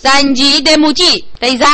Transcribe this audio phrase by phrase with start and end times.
[0.00, 1.68] 三级的母鸡得上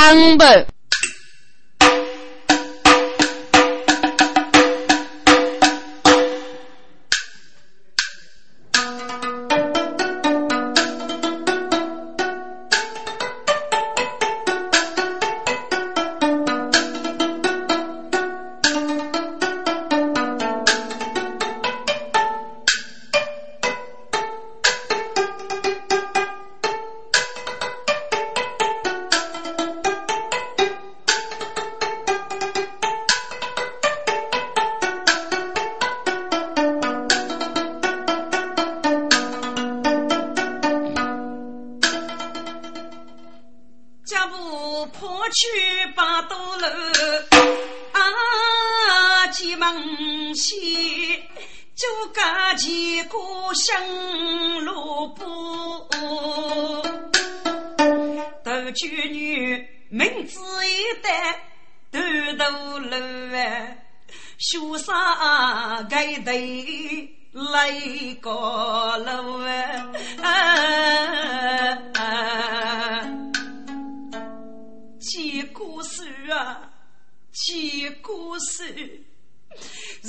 [78.59, 78.75] 班。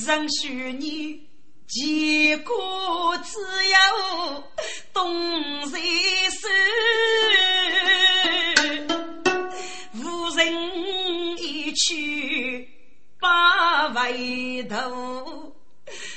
[0.05, 1.27] 让许你
[1.67, 4.43] 结果只有
[4.93, 5.79] 东山
[6.31, 6.51] 山，
[9.93, 12.67] 无人一去
[13.19, 15.55] 把回头。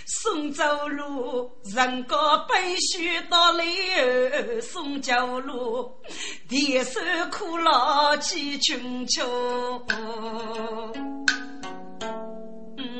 [0.06, 3.64] 送走路，人高背须到来
[4.00, 5.94] 儿送酒路，
[6.48, 9.86] 天手苦劳几春秋。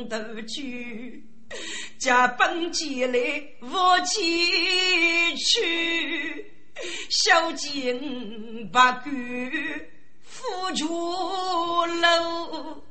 [0.08, 1.22] 斗句，
[1.98, 3.18] 驾奔前来
[3.60, 3.68] 无
[4.06, 6.46] 前去，
[7.10, 9.04] 小径不敢
[10.22, 10.86] 扶住
[11.86, 12.82] 路，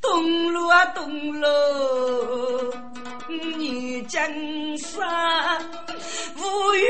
[0.00, 2.74] 东路啊东路，
[3.56, 4.20] 你江
[4.76, 5.58] 山
[6.36, 6.80] 无与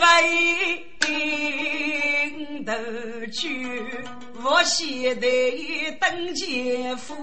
[0.00, 0.84] 为。
[2.66, 2.74] 斗
[3.32, 3.82] 句，
[4.44, 5.28] 我现在
[5.98, 7.14] 登前夫。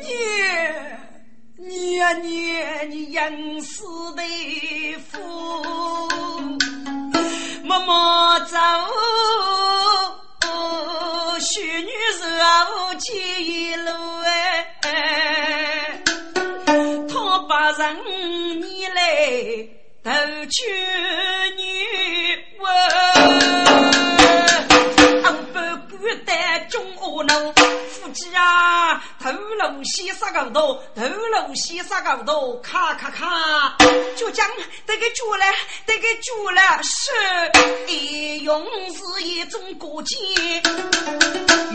[0.00, 0.04] 你
[1.64, 2.26] 你呀你
[2.88, 3.84] 你应死
[4.16, 4.22] 的
[5.10, 5.18] 福，
[7.62, 8.58] 默默走，
[11.40, 11.90] 许女
[12.38, 13.90] 绕几路
[14.82, 16.02] 哎，
[17.08, 17.80] 他把人
[18.60, 18.98] 你来
[20.02, 20.10] 偷
[20.46, 20.56] 去
[21.56, 21.60] 女
[22.58, 22.62] 我。
[27.02, 27.52] 中恶奴，
[27.90, 33.76] 夫妻啊，头颅先杀个头，头颅先杀个头，咔咔咔，
[34.16, 34.46] 就将
[34.86, 35.44] 这个猪了，
[35.84, 40.16] 这个猪了，是一用是一种过节，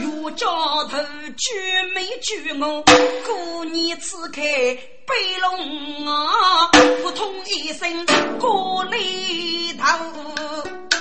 [0.02, 0.98] 有家头
[1.36, 2.82] 举没举我，
[3.26, 6.70] 过年吃开背龙啊，
[7.02, 8.06] 扑通一声
[8.40, 10.97] 过里头。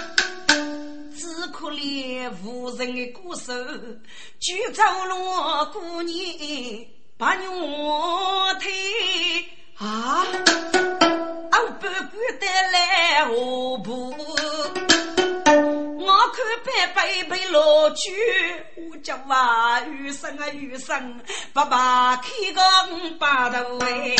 [1.53, 3.53] 可怜无人的歌手，
[4.39, 6.87] 举走了过年
[7.17, 7.51] 把牛
[8.61, 8.71] 腿
[9.79, 10.25] 啊！
[11.51, 14.15] 俺不管得来何不？
[15.99, 18.13] 我看白白被老去，
[18.91, 21.21] 我叫娃余生啊余生，
[21.53, 22.61] 爸爸开个
[22.95, 24.17] 五八头哎。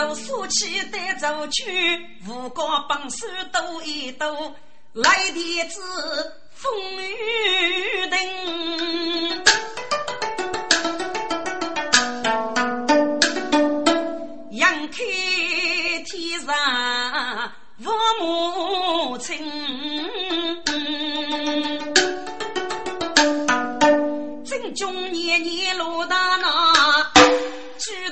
[0.00, 4.54] 都竖起带走去，武高帮手斗一斗，
[4.94, 5.82] 来的子
[6.54, 8.18] 风雨等。
[14.52, 14.96] 阳开
[16.06, 17.90] 天上父
[18.20, 19.36] 母亲，
[24.46, 26.29] 正中年年落大。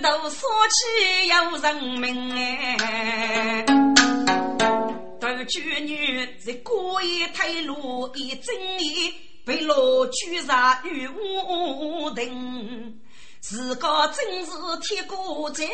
[0.08, 3.62] 头说起有人命哎，
[5.20, 9.12] 斗举女在过一退路一正义，
[9.44, 12.98] 被老举杀于无定，
[13.40, 15.66] 自个真是铁骨在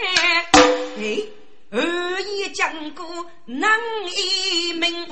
[0.98, 1.22] 哎，
[1.70, 3.06] 二爷讲过
[3.46, 3.70] 难
[4.16, 5.06] 一命。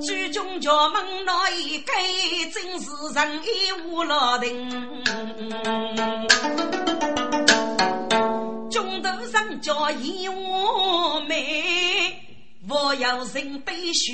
[0.00, 1.92] 举中叫门那一改，
[2.50, 5.04] 真是人意无老定。
[8.76, 12.14] 中头上叫一我妹，
[12.68, 14.12] 我要人背手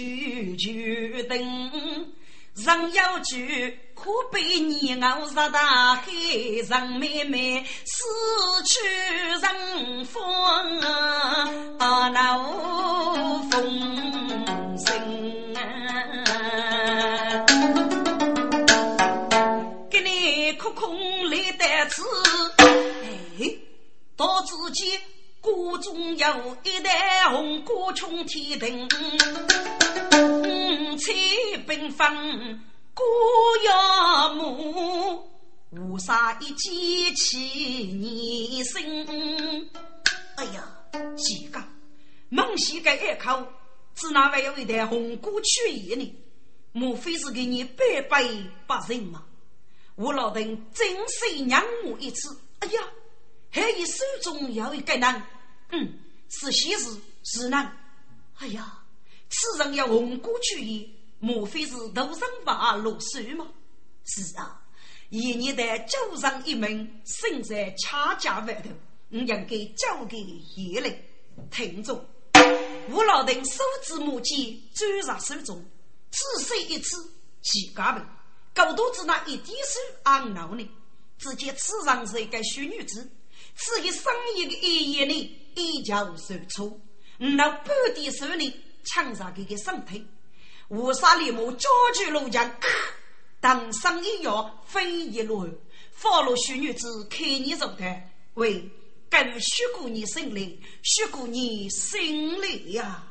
[0.56, 2.12] 举灯，
[2.54, 8.04] 人要举可被你熬杀大海，人妹妹失
[8.64, 8.78] 去
[9.40, 10.22] 人风
[10.80, 12.38] 啊，那
[13.50, 13.60] 风
[14.78, 16.91] 声啊。
[24.72, 25.00] 见
[25.40, 28.88] 谷中有一袋红果冲天庭，
[30.12, 31.12] 五彩
[31.66, 32.60] 缤纷
[32.94, 33.04] 果
[33.66, 35.28] 要木，
[35.70, 39.68] 无啥一见起年生。
[40.36, 40.64] 哎呀，
[41.16, 41.62] 几个
[42.30, 43.46] 孟西个一口，
[43.94, 46.16] 只那还有一袋红果去叶呢？
[46.72, 48.24] 莫非是给你白白
[48.66, 49.24] 不仁吗？
[49.96, 50.42] 我老邓
[50.72, 52.80] 真是让我一次，哎呀，
[53.52, 55.22] 还有手中有一个人，
[55.70, 55.98] 嗯，
[56.30, 57.76] 是喜事是男。
[58.38, 58.82] 哎呀，
[59.28, 60.88] 此人要红果去叶，
[61.20, 63.46] 莫非是头上发落水吗？
[64.06, 64.60] 是啊，
[65.10, 68.70] 一年的九上一门，身在恰家外头，
[69.10, 69.46] 我应该
[69.76, 70.18] 交给
[70.56, 70.98] 爷来
[71.50, 72.08] 听着。
[72.90, 75.64] 我老邓手指木剑转入手中。
[76.10, 77.10] 只说一次，
[77.42, 78.06] 几个人，
[78.54, 80.68] 狗肚子那一滴水昂闹呢？
[81.18, 83.10] 只见此上是一个虚女子，
[83.54, 86.80] 此一生一个一夜里一脚受挫，
[87.18, 88.54] 那半点水呢
[88.84, 90.04] 抢上这个身体，
[90.68, 92.50] 乌纱立马抓住罗江，
[93.40, 95.48] 当上一摇飞一落，
[95.92, 98.68] 放了虚女子开你状态，喂，
[99.08, 103.04] 跟徐姑你心里，徐姑你心里呀。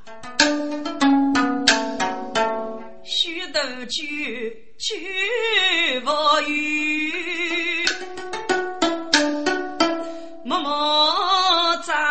[3.04, 6.12] 许多句句不
[6.50, 7.86] 语，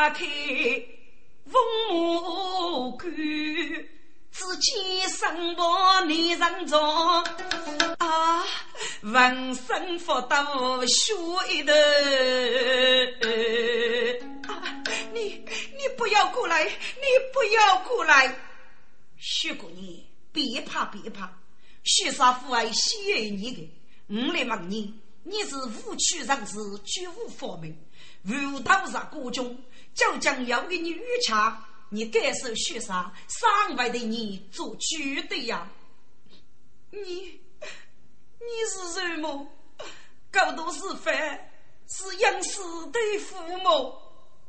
[0.01, 0.25] 默展开
[1.45, 1.61] 风
[1.91, 6.81] 木杆，只见身旁女人中
[7.99, 8.43] 啊，
[9.03, 11.13] 浑身发抖，血
[11.51, 11.73] 一头。
[14.51, 14.83] 啊，
[15.13, 15.45] 你
[15.77, 17.05] 你不要过来，你
[17.35, 18.35] 不要过来，
[19.19, 19.85] 徐姑娘。
[20.33, 21.29] 别怕别怕，
[21.83, 23.69] 许杀父爱喜爱你的，
[24.09, 24.95] 我来问你，
[25.25, 26.55] 你是武曲人士，
[26.87, 27.77] 绝无法门，
[28.25, 29.59] 无道入国中，
[29.95, 35.69] 就将要给你御茶，你该受许杀，上外的你做绝对呀！
[36.91, 39.47] 你你是什么？
[40.31, 41.13] 高度是非，
[41.89, 43.95] 是养死的父母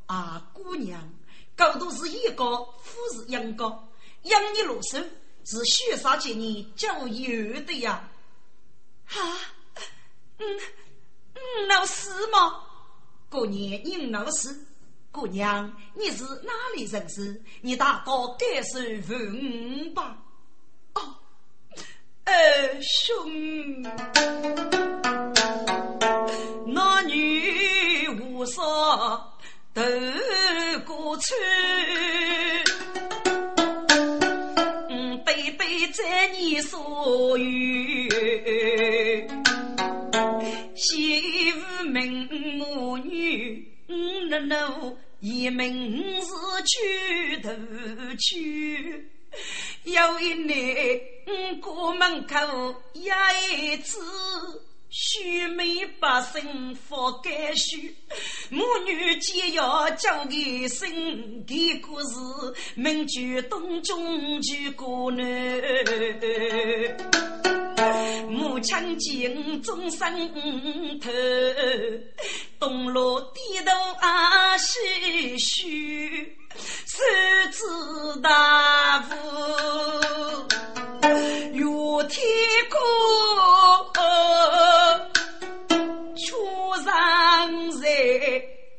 [0.06, 1.12] 啊，姑娘，
[1.56, 2.46] 高度是一个，
[2.84, 3.88] 父是养个，
[4.24, 5.00] 养你落手。
[5.44, 8.08] 是许啥姐你叫有的呀？
[9.08, 9.40] 啊，
[10.38, 10.60] 嗯
[11.34, 12.64] 嗯，闹事吗？
[13.28, 14.56] 过年，你闹事？
[15.12, 17.42] 姑娘，你是哪里人士？
[17.62, 20.18] 你大哥该是问吧？
[20.94, 21.02] 哦，
[22.24, 22.34] 二
[22.82, 23.84] 兄，
[26.68, 29.34] 那女无说
[29.74, 29.82] 都
[30.86, 31.34] 过去。
[35.94, 37.46] 在你所有，
[40.74, 43.71] 媳妇名母女，
[44.30, 46.28] 那那一名是
[46.66, 47.50] 娶头
[48.20, 49.10] 娶。
[49.84, 51.00] 有一年，
[51.62, 52.36] 过门口
[53.04, 54.00] 压一次。
[54.94, 57.96] 须眉百姓佛该须，
[58.50, 62.18] 母女皆要交给生的故事，
[62.76, 65.24] 名句东中句过呢。
[68.30, 70.00] 母亲敬终身
[71.00, 71.10] 头，
[72.60, 76.24] 东路低头啊西须，
[76.56, 77.04] 手
[77.52, 79.16] 指大夫
[81.54, 81.64] 月
[82.08, 82.24] 天
[82.70, 82.80] 空。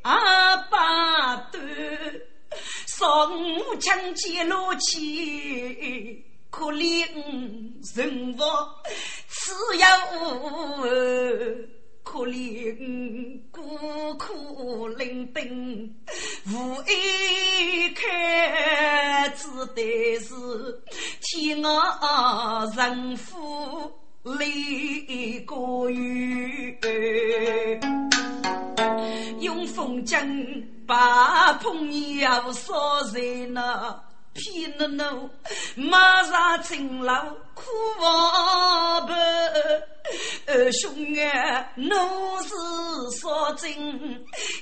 [0.05, 1.59] 阿爸的
[2.87, 7.07] 送枪接路去，可怜
[7.97, 8.39] 人物
[9.27, 9.87] 只有
[12.03, 13.59] 可怜孤
[14.19, 15.91] 苦伶仃，
[16.53, 20.35] 无一看只得是
[21.23, 23.91] 天鹅人夫
[24.23, 26.79] 离过雨。
[29.41, 34.05] 用风筝把朋友锁在那，
[34.35, 35.31] 偏了那
[35.77, 37.65] 马上成了苦
[38.01, 39.15] 王婆。
[40.47, 41.93] 二兄啊，奴
[42.43, 42.49] 是
[43.21, 43.73] 说真，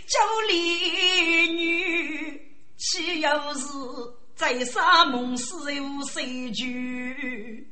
[0.06, 2.40] 叫丽女，
[2.76, 3.66] 岂又是
[4.36, 7.66] 在沙梦死无谁惧？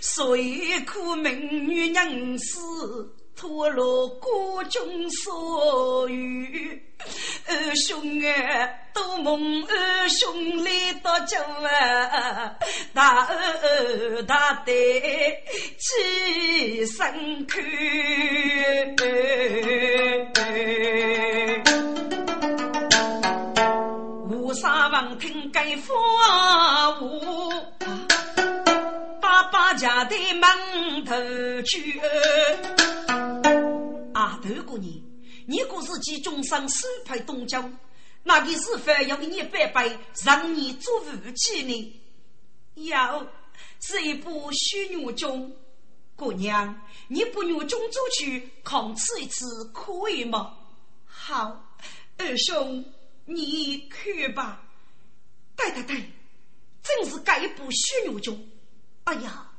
[0.00, 3.14] 谁苦命女人死？
[3.36, 6.16] 托落国中所有，
[7.46, 10.70] 二兄啊，都蒙二兄来
[11.02, 12.56] 到家啊，
[12.94, 14.72] 大儿大弟
[15.78, 17.62] 起身看。
[24.54, 25.92] 沙王听该父
[27.00, 27.52] 母，
[29.20, 31.12] 爸爸家的门头
[31.62, 32.00] 去。
[34.44, 35.02] 啊，头过年，
[35.46, 37.70] 你可是集中上首派东郊，
[38.22, 42.00] 那个是否要给你拜拜，让你做武器呢？
[42.74, 43.26] 有，
[43.80, 45.56] 是一部虚女中。
[46.16, 50.56] 姑娘，你不用中走去抗吃一次，可以吗？
[51.06, 51.76] 好，
[52.18, 52.84] 二兄，
[53.24, 54.62] 你去吧。
[55.56, 56.10] 对对对，
[56.82, 58.46] 正是该部虚女中。
[59.04, 59.50] 哎呀，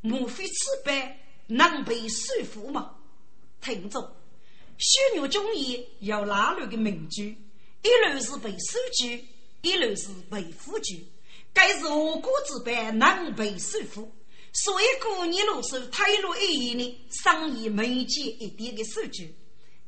[0.00, 2.94] 莫非此辈能被说服吗？
[3.62, 4.16] 听着，
[4.76, 7.38] 虚女中里有哪路的名句？
[7.82, 9.26] 一路是被收据，
[9.62, 10.96] 一路是被辅助。
[11.54, 14.12] 该是何国之般能被说服？
[14.52, 19.34] 所以过年路手退路一言呢，生意没见一点的数据。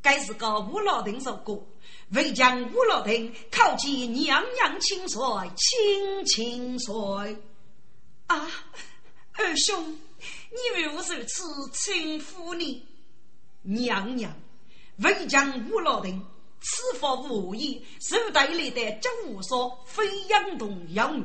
[0.00, 1.66] 该是个吴老丁说过，
[2.11, 5.21] 为将吴老丁靠近娘娘清水，
[5.57, 6.95] 清清水。
[8.26, 8.50] 啊，
[9.33, 9.99] 二兄，
[10.50, 12.87] 你为何如此称呼你？
[13.64, 14.33] 娘娘，
[14.99, 16.25] 为将吴老丁
[16.61, 21.25] 此法无意，手带来的这无说非养动养女，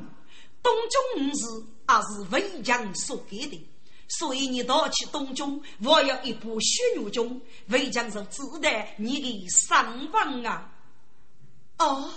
[0.64, 1.66] 东中五日。
[1.92, 3.68] 那是魏将所给的，
[4.08, 10.72] 所以你到去东中，我要一部血肉中，魏将是值得你的伤亡啊！
[11.80, 12.14] 哦，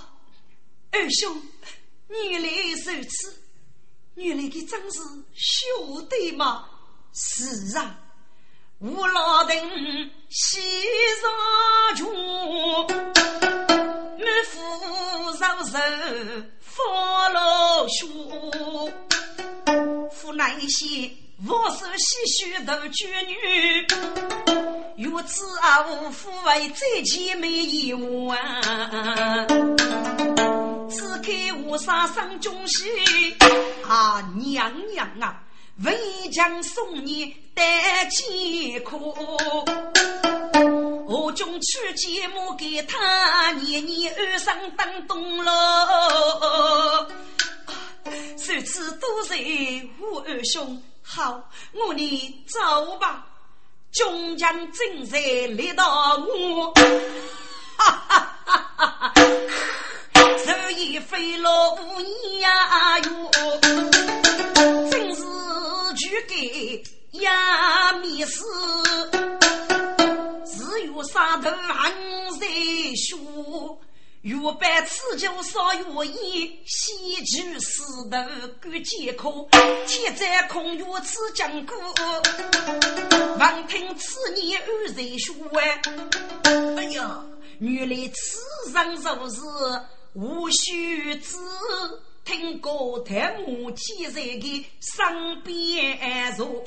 [0.91, 1.41] 二兄，
[2.07, 3.35] 你来受此，
[4.17, 5.00] 原来的真是
[5.33, 6.69] 兄弟吗！
[7.14, 7.99] 是啊，
[8.81, 10.59] 吴老丁西
[11.21, 11.31] 上
[11.95, 12.09] 穷，
[14.17, 15.37] 满腹肉肉
[16.62, 16.73] 放
[17.35, 18.07] 了血。
[20.11, 21.11] 夫那些
[21.47, 23.87] 我是唏嘘的绝女，
[24.97, 28.62] 如此啊无父为再见没义务啊！
[30.89, 32.89] 只看我杀生中喜
[33.87, 35.43] 啊娘娘啊，
[35.85, 35.95] 为
[36.33, 38.97] 将送你带几颗，
[41.12, 47.07] 我将去节目给他年年二生当东了。
[48.04, 53.26] 如此多谢吴二兄，好，我你走吧。
[53.92, 55.19] 中将正在
[55.59, 56.73] 来到我，
[57.76, 59.12] 哈哈哈哈哈！
[60.14, 62.00] 手一飞落无
[62.40, 63.31] 呀哟，
[64.90, 65.23] 真是
[65.95, 66.83] 举给
[67.21, 68.47] 呀迷死，
[71.02, 71.90] 只有杀头还
[72.38, 72.47] 在
[72.97, 73.80] 说。
[74.23, 78.16] 若办此酒少月意，西去四头
[78.61, 79.28] 各皆可。
[79.88, 81.76] 天在空月此讲过，
[83.37, 85.35] 闻听此言安在说？
[86.76, 87.25] 哎呀，
[87.59, 89.40] 原来此人就是
[90.12, 91.37] 无须知。
[92.25, 95.99] 听过太母记在的身边
[96.37, 96.64] 坐，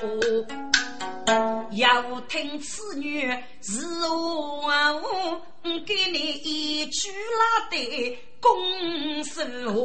[1.72, 3.26] 要听此女
[3.62, 5.40] 是我
[5.86, 9.76] 给你一句拉的公事话。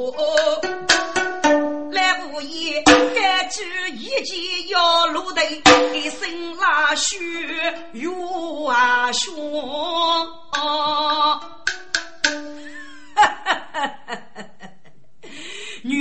[1.92, 2.84] 来无言，
[3.16, 5.42] 该句一件要落得
[5.94, 7.18] 一身拉血
[7.94, 9.32] 又啊血。
[13.16, 14.22] 哈哈哈哈哈！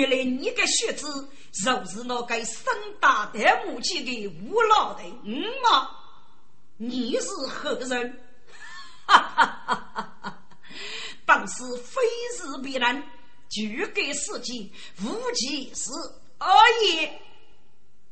[0.01, 5.91] 原来你个血子就是那个生大的母亲的吴老的嗯吗？
[6.79, 8.19] 你是何人？
[9.05, 10.39] 哈哈哈哈哈！
[11.27, 12.01] 本是非
[12.35, 13.03] 是别人，
[13.51, 15.91] 就给司机无其事
[16.39, 16.49] 而
[16.83, 17.07] 已。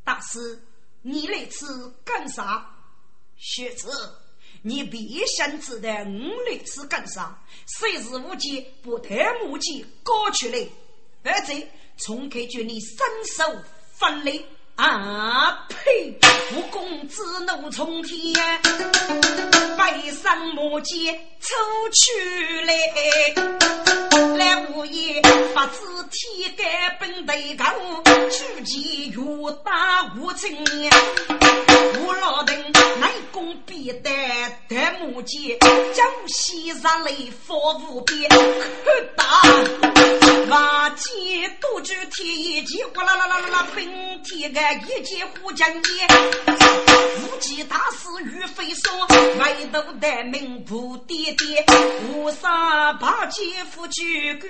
[0.05, 0.63] 大师，
[1.01, 2.71] 你来此干啥？
[3.39, 3.89] 学子，
[4.61, 7.43] 你别想知道我来此干啥？
[7.79, 10.69] 谁是无忌不太母鸡搞出来？
[11.25, 12.99] 而且，从开局你伸
[13.37, 13.45] 手
[13.93, 14.45] 分离
[14.79, 15.67] 啊！
[15.69, 16.17] 呸！
[16.55, 18.33] 我公子怒冲天，
[19.77, 21.57] 背上马剑抽
[21.91, 22.13] 出
[22.65, 22.73] 来，
[24.37, 25.81] 来无言不知
[26.13, 27.65] 天干本对高，
[28.31, 30.57] 举剑越打无情。
[32.01, 32.57] 我老邓
[33.01, 34.11] 内功必得
[34.69, 37.13] 得木剑，江西上来
[37.45, 39.25] 佛无边，可打。
[40.49, 43.85] 瓦剑多举天一剑，哗啦啦啦啦啦，奔
[44.23, 46.09] 天一剑护将剑。
[47.23, 49.09] 无忌大师欲飞霜，
[49.39, 51.65] 外头的名不点点，
[52.09, 54.49] 无上把剑夫举杆。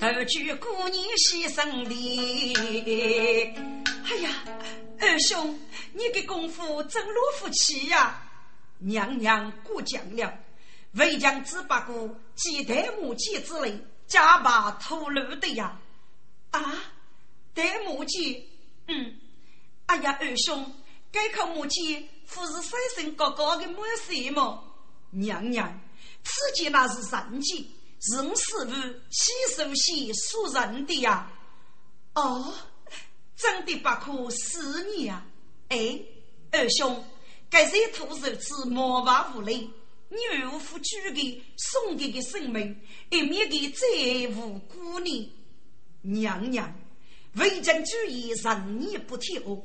[0.00, 3.54] 头举过年牺牲的，
[4.08, 4.30] 哎呀，
[5.00, 5.58] 二兄，
[5.92, 8.22] 你的功夫真了不起呀！
[8.78, 10.32] 娘娘过奖了。
[10.92, 15.76] 为将只不过几代母鸡之类，家把吐露的呀！
[17.58, 18.48] 啊，代母鸡，
[18.86, 19.16] 嗯，
[19.86, 20.72] 哎呀，二兄，
[21.10, 24.64] 该口母鸡不是三生高高的母鸡么？
[25.10, 25.80] 娘娘，
[26.22, 27.68] 此鸡那是人鸡，
[28.12, 28.72] 人师傅
[29.10, 31.32] 洗手洗属人的呀！
[32.14, 32.54] 哦，
[33.36, 35.26] 真的不可思议呀！
[35.68, 36.00] 哎，
[36.52, 37.04] 二兄，
[37.50, 39.70] 该些土手子莫忘无礼，
[40.10, 45.32] 你二夫举的送给的生命，一面的再无辜呢？
[46.02, 46.72] 娘娘，
[47.38, 49.64] 为将主意人你不听，我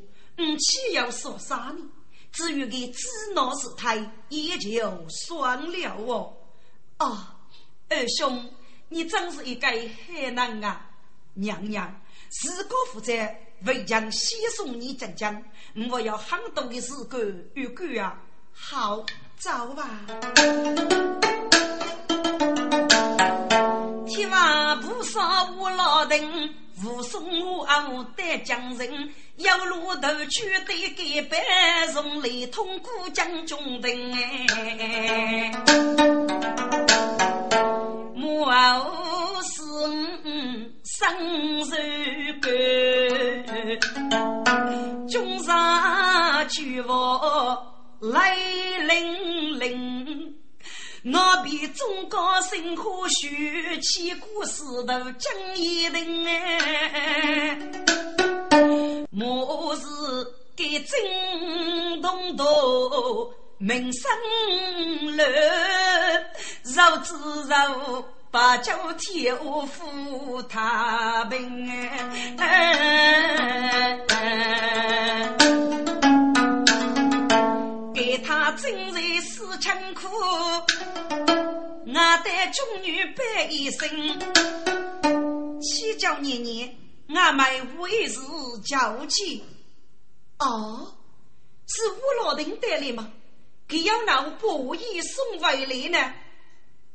[0.57, 1.79] 岂要说啥呢？
[2.31, 6.35] 至于个子闹事态，也就算了哦。
[6.97, 7.35] 啊，
[7.89, 8.49] 二兄，
[8.89, 10.89] 你真是一个海人啊！
[11.35, 13.13] 娘娘，自个负责
[13.65, 15.43] 为将先送你进京，
[15.89, 17.19] 我要很多的事干
[17.53, 18.19] 预购啊。
[18.51, 19.03] 好，
[19.37, 19.89] 走吧。
[24.07, 26.53] 天王菩萨我老等。
[26.83, 27.23] 护送
[27.57, 31.37] 我我得江人，一路头去得给白
[31.93, 34.11] 送雷通过将军人
[34.51, 35.51] 哎，
[38.15, 39.61] 母后是
[40.83, 42.51] 生日干，
[45.07, 47.65] 君上举我
[48.01, 48.35] 来
[48.87, 50.42] 领领。
[51.05, 57.57] 我比中高生活学起故事都讲一定哎，
[59.11, 59.83] 我是
[60.55, 64.09] 给震动多民生
[65.17, 65.25] 乐，
[66.63, 71.69] 绕子绕把酒天下福太平
[72.37, 73.99] 哎。
[77.93, 80.07] 给他正在死辛苦，
[81.15, 84.19] 我带中女拜一生，
[85.61, 86.75] 七叫年年，
[87.07, 88.19] 我们为是
[88.65, 89.43] 交集。
[90.39, 90.97] 哦，
[91.67, 93.11] 是吴老丁带来吗？
[93.67, 96.13] 给要拿布衣送回来呢？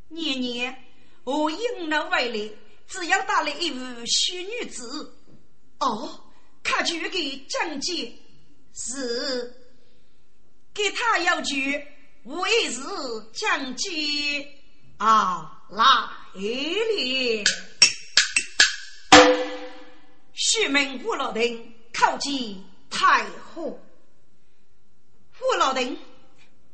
[0.09, 0.85] 年年，
[1.25, 2.51] 我应拿回来，
[2.89, 5.15] 只要带来一位虚女子。
[5.79, 6.25] 哦，
[6.65, 8.13] 他就给讲解
[8.75, 9.55] 是。
[10.75, 11.41] 给他要
[12.25, 12.81] 为日
[13.33, 14.47] 将计
[14.99, 17.45] 啊来了，
[20.35, 23.81] 徐门吴老丁靠近太后，
[25.41, 25.99] 吴老丁，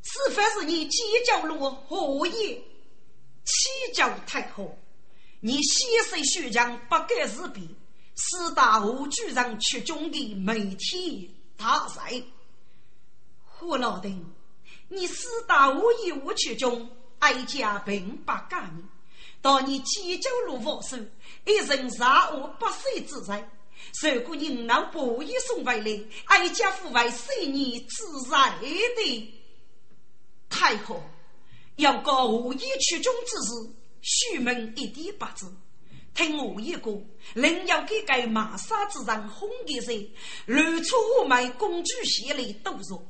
[0.02, 2.62] 此番是你犄角路何意？
[3.44, 4.78] 启教太后，
[5.40, 7.68] 你先生徐将不该自毙，
[8.16, 12.22] 四大户居然曲中的媒体大赛。
[13.44, 14.33] 胡老丁，
[14.94, 18.84] 你四大无一无其中，哀家并不干你。
[19.42, 20.96] 当你七九路佛手，
[21.44, 23.44] 一人杀我不死之罪。
[24.02, 29.34] 如果你能不一送回来，哀家父为随你自在的。
[30.48, 31.02] 太后
[31.76, 35.44] 要告无一曲中之事，须门一点不知。
[36.14, 36.90] 听我一个，
[37.34, 40.10] 另要给该马杀之人哄给谁？
[40.46, 43.04] 如出我们公主鞋里都说。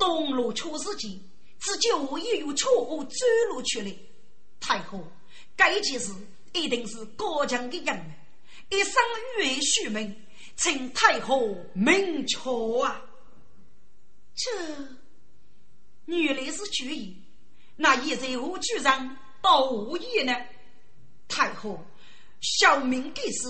[0.00, 1.22] 东路出事情，
[1.60, 3.14] 只叫也有错误走
[3.50, 3.92] 路去了。
[4.58, 5.06] 太后，
[5.54, 6.10] 该件事
[6.54, 8.12] 一定是高强的人们，
[8.70, 8.94] 一生
[9.38, 10.16] 愿续命，
[10.56, 12.38] 请太后明确
[12.82, 13.02] 啊！
[14.34, 14.50] 这
[16.06, 17.16] 原来是主意，
[17.76, 20.34] 那也在何居上到无意呢？
[21.28, 21.84] 太后，
[22.40, 23.48] 小明的事，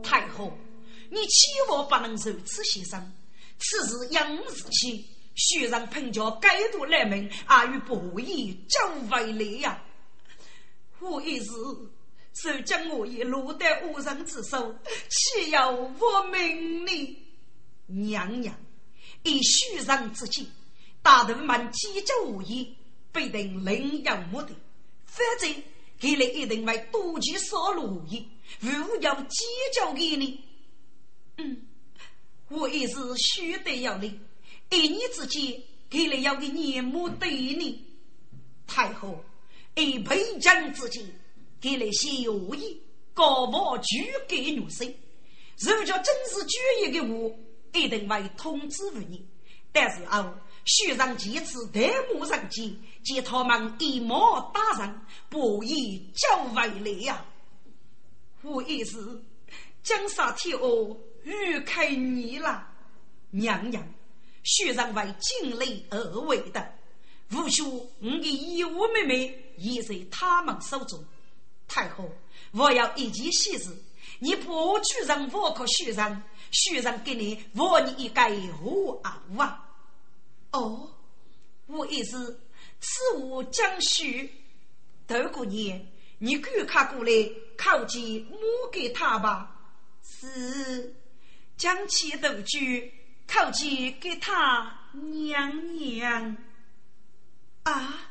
[0.03, 0.51] 太后，
[1.11, 2.99] 你千万不能如此牺牲，
[3.59, 9.79] 此事养日期，须让彭家改度来门，阿与不义将为来呀！
[11.01, 11.51] 我一时。
[12.43, 14.75] 受将我已落得无人之手，
[15.09, 17.17] 岂有我命呢？
[17.87, 18.55] 娘娘，
[19.25, 20.49] 以虚人之计，
[21.03, 22.77] 大头们计较无益，
[23.13, 24.55] 必定另有目的。
[25.07, 25.63] 反正
[25.99, 28.29] 给了一定为多计少路意，
[28.63, 30.45] 无要计较给你。
[31.39, 31.67] 嗯，
[32.49, 34.21] 我也是虚得要你，
[34.71, 37.85] 一年之间给了要给年母对你。
[38.67, 39.25] 太后，
[39.75, 41.03] 以陪将之间
[41.61, 42.83] 给了些有意，
[43.15, 44.87] 高房举给女生。
[45.59, 47.35] 如果真是举一个我，
[47.73, 49.27] 一定会通知你。
[49.73, 50.35] 但是哦。
[50.65, 57.25] 许上几次抬目上见，见他们一马打上，不宜交为来呀。
[58.43, 58.99] 我也是
[59.83, 62.69] 江山天恶，欲开你了，
[63.31, 63.83] 娘娘。
[64.43, 66.75] 许上为尽力而为的，
[67.33, 71.03] 无需我的义务妹妹也在他们手中。
[71.69, 72.11] 太后，
[72.53, 73.77] 我要一件喜事，
[74.19, 78.31] 你不去让我可许上，许上给你，我你一概
[78.63, 79.69] 无傲啊。
[80.53, 80.91] 哦，
[81.67, 82.41] 我意思，
[82.81, 84.31] 此物将许
[85.07, 85.87] 头过年，
[86.19, 87.13] 你赶快过来
[87.57, 88.39] 靠近母
[88.73, 89.55] 给他吧。
[90.03, 90.97] 是，
[91.59, 92.93] 将其豆具
[93.27, 96.37] 靠近给他娘娘。
[97.65, 98.11] 啊，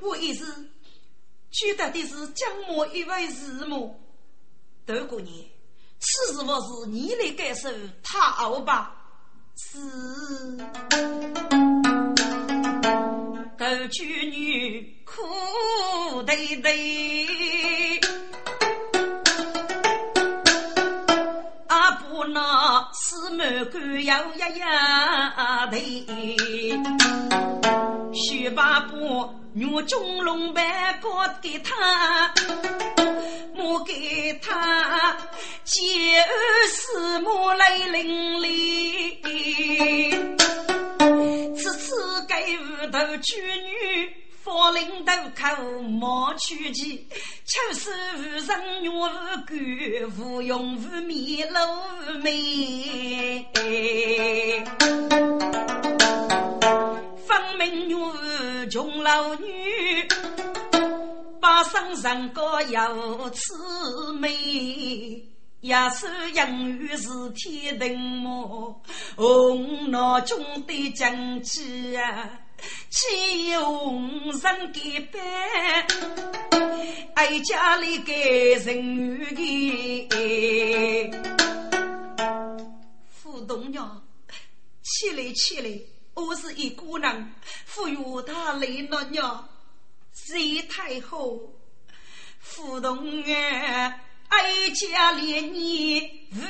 [0.00, 0.68] 我意思，
[1.50, 4.00] 取得的是江某一位日母。
[4.86, 5.44] 头过年，
[5.98, 7.68] 此事我是你来感受，
[8.02, 8.94] 他熬吧。
[9.56, 9.78] 是
[13.58, 18.00] 狗娶女苦得得，
[22.32, 26.06] 那四门关要呀呀的，
[28.12, 31.08] 徐八婆女中龙板高
[31.40, 32.32] 给他。
[33.56, 35.16] 我给他
[35.64, 39.16] 接儿四母来淋漓，
[41.56, 44.14] 此次给屋头娶女，
[44.48, 47.06] 放领头口莫娶妻，
[47.44, 49.06] 秋是无人女无
[49.44, 51.58] 干，无用无米露
[52.22, 53.46] 眉，
[57.26, 57.94] 分明女
[58.70, 60.08] 穷老女。
[61.38, 64.30] 八生人高有慈眉，
[65.60, 68.82] 也是养育是天定么？
[69.14, 72.30] 红脑中的将旗啊，
[72.90, 75.20] 气红人给办，
[77.14, 80.08] 哀家里给人的。
[83.10, 84.02] 傅东娘，
[84.82, 85.70] 起来起来，
[86.14, 87.32] 我是一姑娘，
[87.64, 89.48] 赋予他来了娘。
[90.12, 91.54] 隋太后，
[92.40, 96.40] 福东啊，哀家连年无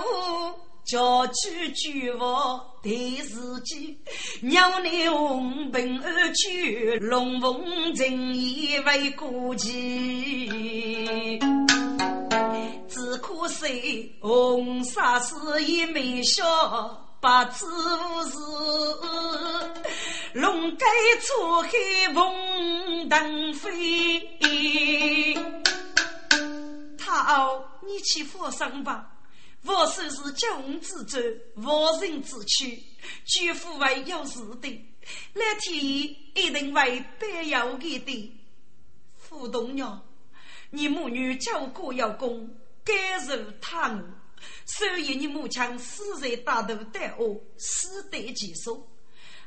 [0.00, 3.98] 后，叫去举我对自己，
[4.40, 11.38] 娘内红本而去，龙凤正义为国计，
[12.88, 17.00] 只可惜红纱是一枚笑。
[17.20, 17.66] 八字
[18.30, 18.36] 是
[20.34, 20.86] 龙盖
[21.22, 21.70] 出海
[22.12, 24.28] 凤腾飞，
[26.98, 27.48] 他
[27.86, 29.13] 你去佛上吧。
[29.64, 31.18] 佛说是君之舟，
[31.56, 32.82] 万人之躯，
[33.24, 34.86] 举夫为有事的，
[35.32, 38.32] 那天一定为必要给的。
[39.16, 40.02] 傅东娘，
[40.70, 44.02] 你母女交过有功，该受他我。
[44.66, 48.86] 所以你母亲死在大头带我，死得其所。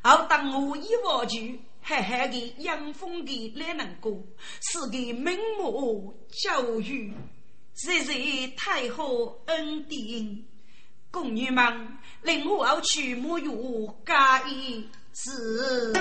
[0.02, 4.24] 而当我一忘去，狠狠的养风的来能过，
[4.62, 7.14] 是给明目教育，
[7.78, 10.44] 谢谢太后恩典。
[11.12, 11.64] 宫女们，
[12.24, 15.94] 令我要去沐浴加衣是，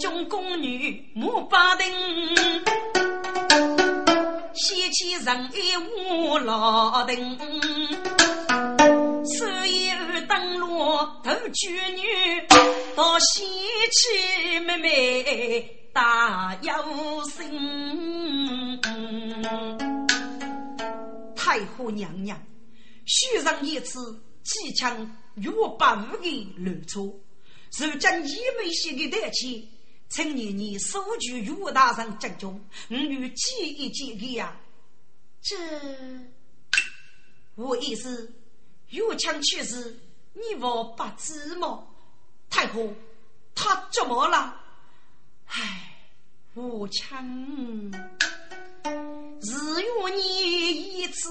[0.00, 1.86] 众宫女莫把定。
[4.52, 7.38] 掀起人一屋老灯，
[9.24, 10.68] 所以二灯笼
[11.22, 12.02] 头举女，
[12.96, 13.44] 到喜
[13.92, 16.72] 气妹妹大有
[17.30, 18.80] 心。
[21.42, 22.40] 太后娘娘，
[23.04, 29.68] 许上一次气枪与我八五的乱错，如今一枚写的代起。
[30.08, 34.54] 陈年年收据与我大人集中，我与记一记的呀。
[35.40, 35.56] 这
[37.56, 38.32] 我意思，
[38.90, 39.98] 岳强去世，
[40.34, 41.86] 你我不知吗？
[42.50, 42.92] 太后，
[43.54, 44.60] 他怎么了？
[45.46, 45.98] 唉，
[46.54, 47.90] 吴强，
[49.42, 51.28] 日月你一次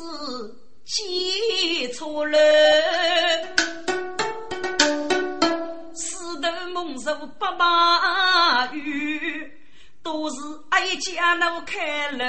[0.86, 2.38] 记错了。
[7.04, 9.52] 受八马雨，
[10.04, 10.36] 都是
[10.70, 12.20] 哀家奴开路，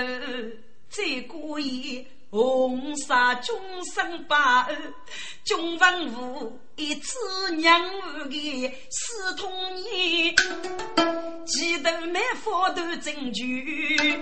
[0.88, 2.06] 再过一。
[2.30, 3.54] 红纱终
[3.92, 4.66] 身把，
[5.44, 7.18] 中文武一次
[7.56, 10.34] 娘儿的四通年，
[11.92, 14.18] 记得满佛头证据，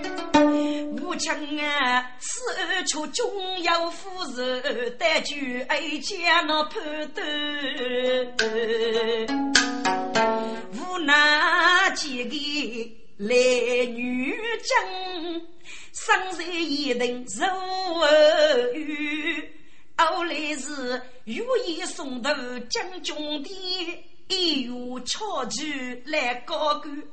[1.01, 3.25] 武强啊，此二出中
[3.61, 5.35] 有夫人，但就
[5.69, 7.25] 哀家那判断，
[10.73, 12.35] 无奈几个
[13.17, 13.35] 来
[13.85, 15.41] 女将。
[15.93, 17.45] 生在一等如
[18.01, 19.49] 儿女，
[19.97, 22.33] 后来是如意送到
[22.69, 23.49] 将军的，
[24.31, 24.71] 一月
[25.05, 27.03] 巧举来高官，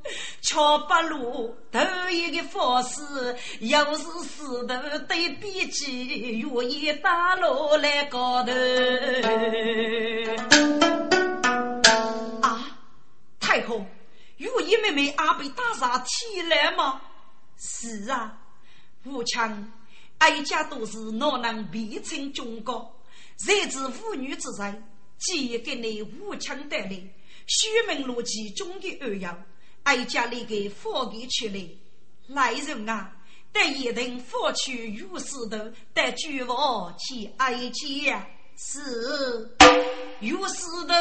[0.41, 8.53] 巧不如头一个法师，又是石头对笔记，如意打落来高头。
[12.41, 12.79] 啊，
[13.41, 13.85] 太后，
[14.37, 17.01] 如意妹妹也被打上天来吗？
[17.59, 18.39] 是啊。
[19.05, 19.73] 武强，
[20.19, 22.95] 哀家都是哪能变成忠告？
[23.39, 24.85] 谁知妇女之仁，
[25.19, 26.91] 既给你武强带来，
[27.47, 29.45] 虚名落其中的二样，
[29.83, 31.69] 哀家立个放给出来。
[32.29, 33.17] 来人啊，
[33.53, 38.27] 带一定放去如石头，得举王去哀家。
[38.57, 39.57] 是。
[40.21, 40.95] 有石头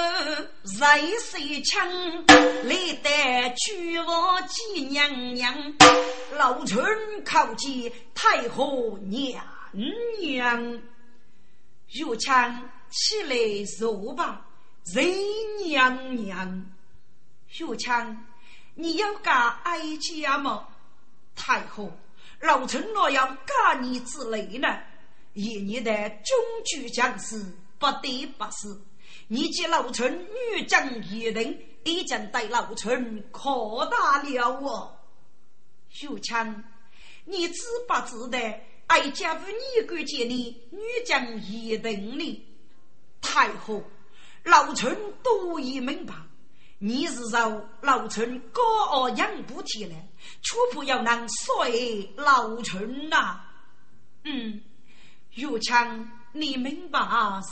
[0.80, 1.90] 在水枪，
[2.28, 5.74] 来得举王见娘娘。
[6.34, 6.80] 老臣
[7.26, 9.44] 叩见太后娘
[10.20, 10.82] 娘。
[11.94, 14.48] 如枪起来坐吧，
[14.92, 15.06] 任
[15.64, 16.66] 娘娘。
[17.60, 18.26] 如枪，
[18.74, 20.68] 你要嫁哀家吗？
[21.36, 21.92] 太后，
[22.42, 24.68] 老臣若要嫁你之类呢？
[25.34, 27.40] 一年的中举将士，
[27.78, 28.76] 不得不是。
[29.28, 34.98] 你见老臣女将一人，已经对老臣可大了哦。
[35.90, 36.64] 秀强，
[37.26, 38.60] 你知不知道？
[38.88, 42.47] 哀家不你敢见你女将一人呢？
[43.28, 43.84] 太后，
[44.46, 46.14] 老臣都已明白，
[46.80, 50.08] 你是受老臣高傲养不起来，
[50.42, 53.42] 却不要能随老臣呐。
[54.24, 54.62] 嗯，
[55.36, 57.00] 秀强，你明白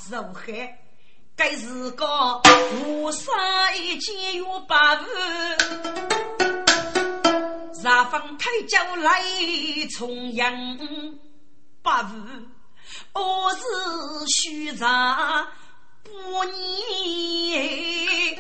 [0.09, 0.79] 受害。
[1.35, 2.41] 该是个
[2.85, 5.05] 无杀一件有八万，
[7.73, 9.21] 上方太教来
[9.97, 10.79] 重阳
[11.81, 12.45] 八万，
[13.11, 13.61] 我是
[14.27, 15.45] 虚长
[16.05, 18.37] 不年，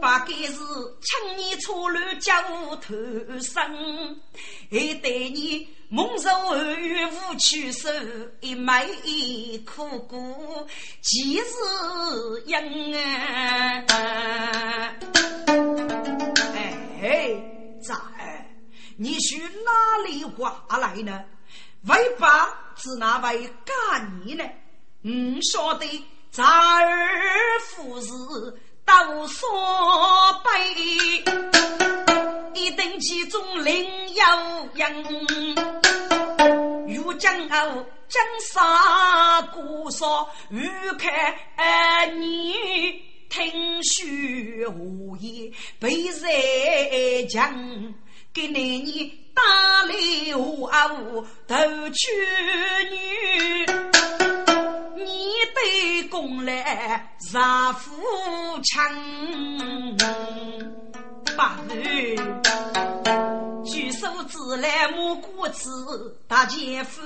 [0.00, 2.42] 八该是趁你错乱叫
[2.76, 2.94] 头
[3.40, 4.20] 生，
[4.70, 5.68] 还待你。
[5.90, 7.88] 梦受儿女无屈手，
[8.40, 8.86] 一枚
[9.64, 10.66] 苦果
[11.00, 11.46] 几时
[12.44, 13.84] 应啊？
[17.00, 17.40] 哎，
[17.80, 17.94] 在
[18.98, 21.24] 你是哪里话来呢？
[21.84, 24.44] 为爸是哪位干你呢？
[25.02, 25.86] 唔晓得
[26.30, 28.08] 在儿夫是
[28.84, 29.48] 都所
[30.44, 30.50] 背。
[32.54, 34.24] 一等其中另有
[34.74, 35.04] 人，
[36.86, 41.36] 欲将后江山古少，欲开
[42.16, 42.54] 你
[43.28, 44.04] 听书
[44.76, 47.54] 无言，被人讲
[48.38, 49.42] 给那你打
[49.82, 51.56] 了啊呜头
[51.90, 52.06] 去
[52.88, 53.66] 女，
[54.96, 57.90] 你对公来杀富
[58.62, 58.94] 强。
[61.36, 62.14] 八日，
[63.64, 67.02] 举手之来莫过子，大姐夫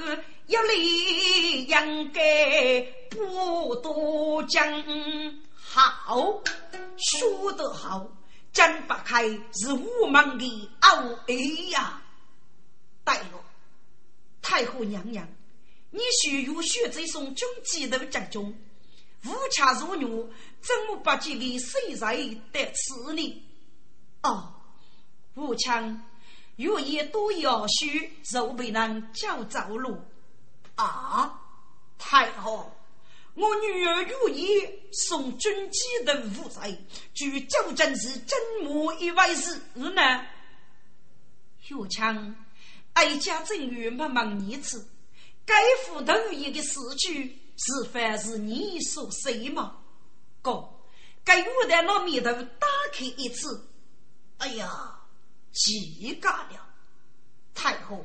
[0.47, 4.85] 一力应该不多讲。
[5.55, 6.43] 好，
[6.99, 8.07] 说得好，
[8.53, 12.03] 真不开是我们的傲儿呀！
[13.05, 13.45] 对了，
[14.41, 15.27] 太后娘娘，
[15.91, 18.43] 你需要学这送军机的将军，
[19.25, 20.07] 无恰如女，
[20.61, 22.17] 怎么不记得谁在
[22.53, 23.43] 得此呢？
[24.23, 24.53] 哦，
[25.35, 26.03] 武强，
[26.57, 29.99] 有意多要许，就被人叫走路。
[30.77, 31.41] 啊，
[31.99, 32.75] 太后，
[33.35, 36.61] 我女儿如意送军机的负责，
[37.15, 40.27] 据周正是怎么一回事呢？
[41.71, 42.37] 武强，
[42.93, 44.87] 哀家正月没问你次，
[45.47, 49.79] 该副头一的事局，是凡是你所说吗？
[50.43, 50.69] 哥，
[51.25, 53.67] 该我在那面头打开一次。
[54.37, 55.01] 哎呀，
[55.53, 56.69] 奇尬了！
[57.55, 58.05] 太后，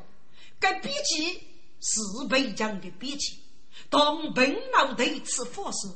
[0.59, 1.33] 该笔记
[1.81, 3.41] 是北疆的笔记，
[3.89, 5.87] 当本脑袋吃法师，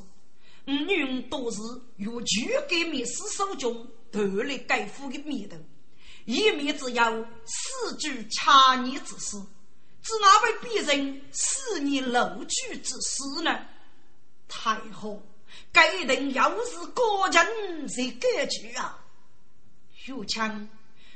[0.64, 1.58] 女人都是
[1.96, 5.56] 由举革命师手中断了该府的面头，
[6.24, 9.36] 一面只有四句掐你之事，
[10.02, 13.66] 只哪位别人四年漏句之事呢？
[14.48, 15.22] 太后，
[15.72, 18.98] 该定又是个人在割据啊！
[20.06, 20.68] 岳强，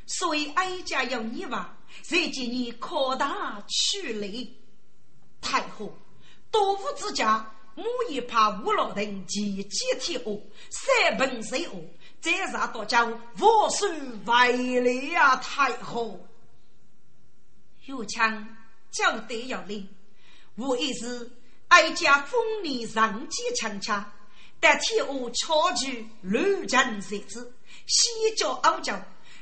[0.06, 4.56] 所以哀家要你吧，才见你扩大取利。
[5.40, 5.96] 太后，
[6.50, 7.52] 多夫之家。
[7.74, 11.84] 我也怕吴老等集集天恶，三本谁恶？
[12.22, 13.90] 再上多叫万岁
[14.24, 15.36] 万岁啊！
[15.36, 16.26] 太后，
[17.84, 18.56] 有枪
[18.90, 19.86] 就得要领，
[20.54, 21.30] 我也是
[21.68, 24.10] 哀家丰年上级强强，
[24.58, 27.52] 但天恶超举乱臣才子，
[27.86, 28.98] 西教傲娇，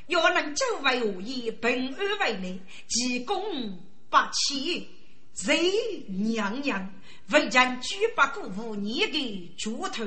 [0.07, 4.89] 要能周为恶意，平安为内，其功八起，
[5.31, 5.71] 贼
[6.09, 6.93] 娘娘。
[7.31, 10.05] 为将举八股五年的猪头，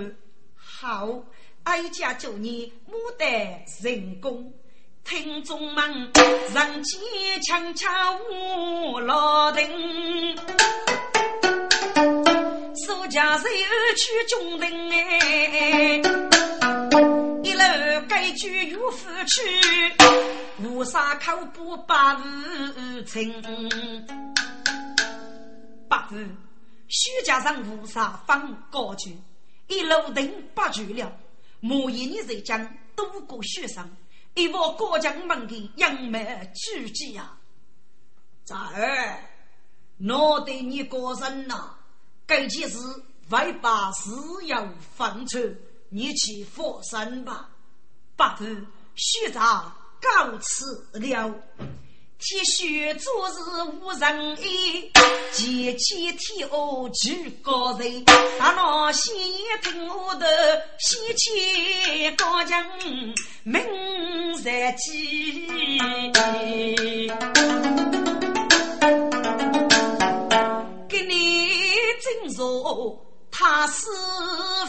[0.54, 1.24] 好，
[1.64, 3.28] 哀家祝你牡丹
[3.66, 4.52] 成功。
[5.04, 5.90] 听众们，
[6.54, 7.90] 人间强强
[8.30, 10.36] 无老丁，
[12.76, 13.44] 苏家人
[13.96, 15.96] 去中人哎，
[17.42, 19.42] 一路该句又夫去，
[20.62, 23.42] 无啥口不把无情，
[25.88, 26.28] 八字。
[26.88, 29.16] 徐家上无啥放高举，
[29.66, 31.12] 一路登不去了。
[31.60, 33.90] 莫一你在将渡过雪山，
[34.34, 37.36] 一望过江门的杨梅举起呀！
[38.44, 39.20] 在儿，
[39.98, 41.74] 我对你个人呐，
[42.26, 42.78] 该件事
[43.28, 44.10] 未把事
[44.46, 45.38] 要放出，
[45.90, 47.50] 你去佛山吧。
[48.16, 48.56] 不如
[48.94, 51.34] 徐家告辞了。
[52.20, 53.32] 铁血昨日
[53.80, 54.90] 无人意，
[55.32, 56.48] 剑起天下
[57.00, 58.04] 举高人。
[58.04, 59.14] 大闹先
[59.62, 60.26] 听我的，
[60.78, 62.60] 先去高将
[63.44, 63.62] 名
[64.42, 65.46] 在记。
[70.88, 71.48] 给你
[72.02, 72.98] 斟酌
[73.30, 73.86] 他师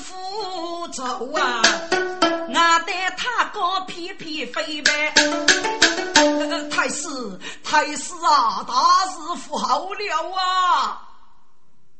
[0.03, 1.63] 傅走啊，
[2.47, 5.13] 我带他高翩翩飞呗。
[7.69, 8.73] 太师，啊，大
[9.05, 11.07] 事不好了啊！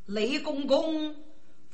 [0.07, 1.15] 雷公公，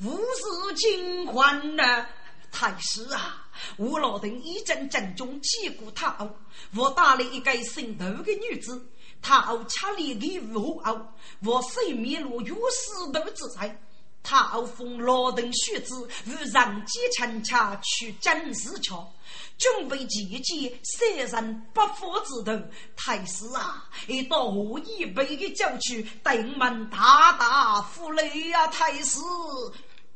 [0.02, 2.06] 无事惊慌呢。
[2.52, 6.30] 太师啊，我老邓一阵阵中击鼓他殴，
[6.76, 8.86] 我打了一个姓窦的女子，
[9.22, 11.00] 他殴恰里给无殴，
[11.46, 13.82] 我水面落有死斗之灾。
[14.22, 19.10] 他封老邓血子，与人机强恰去真事桥。
[19.58, 22.62] 准备集结三人八府之头，
[22.96, 28.68] 太师啊，一到何以备的叫去，定门大大福利啊！
[28.68, 29.20] 太师，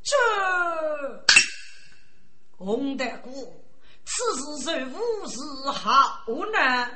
[0.03, 0.15] 这
[2.57, 3.31] 洪大哥，
[4.05, 6.91] 此事是无事好呢？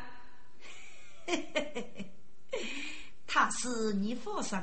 [1.25, 1.93] 嘿嘿嘿
[2.51, 2.59] 嘿，
[3.25, 4.59] 太师你放心，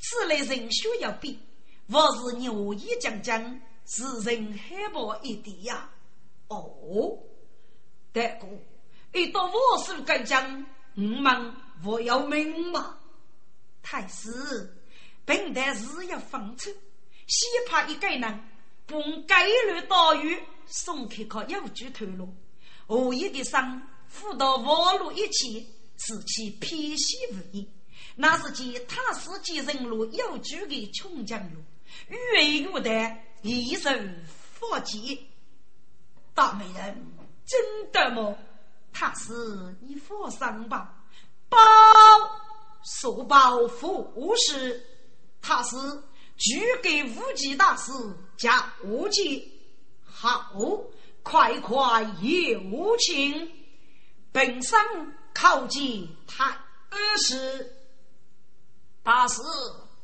[0.00, 1.38] 此类人需要比，
[1.86, 5.88] 我是牛一将将，是人害怕一点呀。
[6.48, 7.18] 哦，
[8.12, 8.46] 大哥，
[9.12, 11.54] 一到我手该讲，你们
[11.84, 12.98] 我要命吗？
[13.82, 14.74] 太师，
[15.24, 16.70] 本代是要放出，
[17.26, 18.20] 先怕一个人
[18.86, 22.34] 把该路大雨送开靠邮局头路，
[22.86, 27.68] 何一的伤扶到网络一起，使其偏西无疑。
[28.16, 31.60] 那是见他是继承路邮局的穷江路，
[32.08, 35.26] 越越的一生发迹。
[36.34, 37.06] 大美人，
[37.46, 38.36] 真的吗？
[38.92, 39.32] 他是
[39.80, 40.94] 你佛上吧？
[41.48, 41.58] 包
[42.84, 44.84] 说包富士，
[45.40, 45.76] 他是
[46.36, 47.92] 举给无极大师
[48.36, 49.60] 加无极，
[50.04, 50.52] 好
[51.22, 53.50] 快快也无情，
[54.32, 54.78] 本身
[55.32, 56.50] 靠近他
[56.90, 57.74] 二师，
[59.02, 59.40] 大师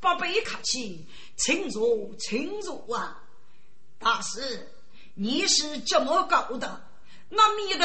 [0.01, 1.87] 不必客气，请坐，
[2.19, 3.23] 请坐啊，
[3.99, 4.69] 大师。
[5.23, 6.83] 你是怎么搞的？
[7.29, 7.85] 那米头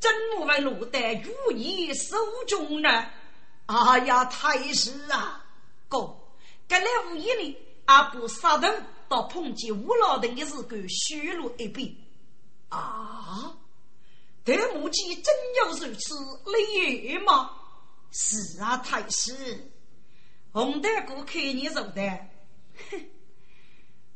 [0.00, 2.16] 怎么会落在如意手
[2.48, 2.88] 中呢？
[3.66, 5.44] 哎呀，太师啊，
[5.88, 6.16] 哥，
[6.66, 8.66] 这来无意里阿不杀头
[9.10, 12.02] 到碰见吴老等的时候，虚了一笔
[12.70, 13.54] 啊！
[14.42, 16.14] 这目前真有如此
[16.50, 17.50] 厉害吗？
[18.10, 19.70] 是啊，太师，
[20.52, 22.18] 洪大哥看你说的，
[22.90, 23.06] 哼，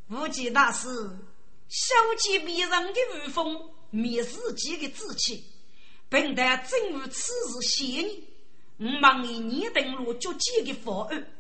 [0.09, 0.89] 无忌大师。
[1.69, 5.45] 小见别人的威风，灭自己的志气。
[6.09, 8.29] 本旦正如此事谢你，
[8.79, 11.31] 我忙以你登录足几的方案，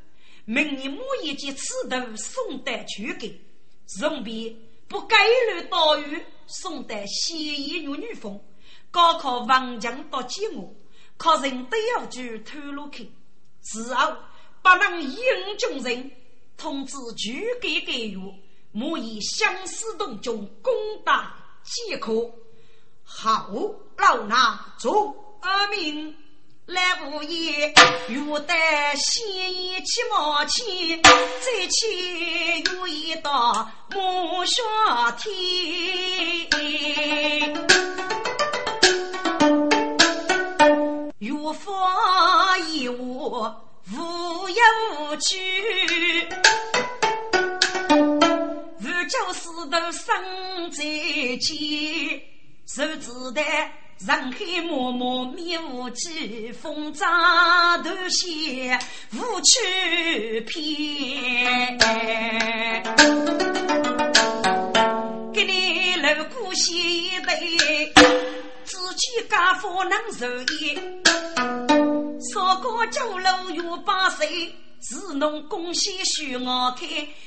[0.45, 3.41] 明年某一件此图送达去给，
[3.87, 4.55] 顺便
[4.87, 5.17] 不该
[5.51, 8.39] 乱大雨，宋代西夷女女风，
[8.91, 10.69] 高考文强到寂寞，
[11.17, 13.11] 考人都要去透露去。
[13.63, 14.17] 之后
[14.63, 15.19] 不能英
[15.59, 16.11] 中人，
[16.59, 18.19] 通知全给给予，
[18.79, 20.73] 莫以相思洞中攻
[21.05, 22.13] 打即可。
[23.03, 23.51] 好，
[23.97, 24.93] 老衲遵
[25.73, 26.15] 命。
[26.67, 27.73] 来无言，
[28.09, 28.55] 欲得
[28.95, 35.27] 仙衣起毛钱，再去又一道木下天。
[54.39, 58.79] 海茫茫灭无际，风乍头斜
[59.15, 61.77] 无去偏。
[65.35, 67.93] 给你路过西北，
[68.63, 70.25] 自己家父能受
[70.55, 70.79] 益，
[72.33, 74.55] 烧锅酒楼又把岁。
[74.81, 76.87] 自侬贡献许我开，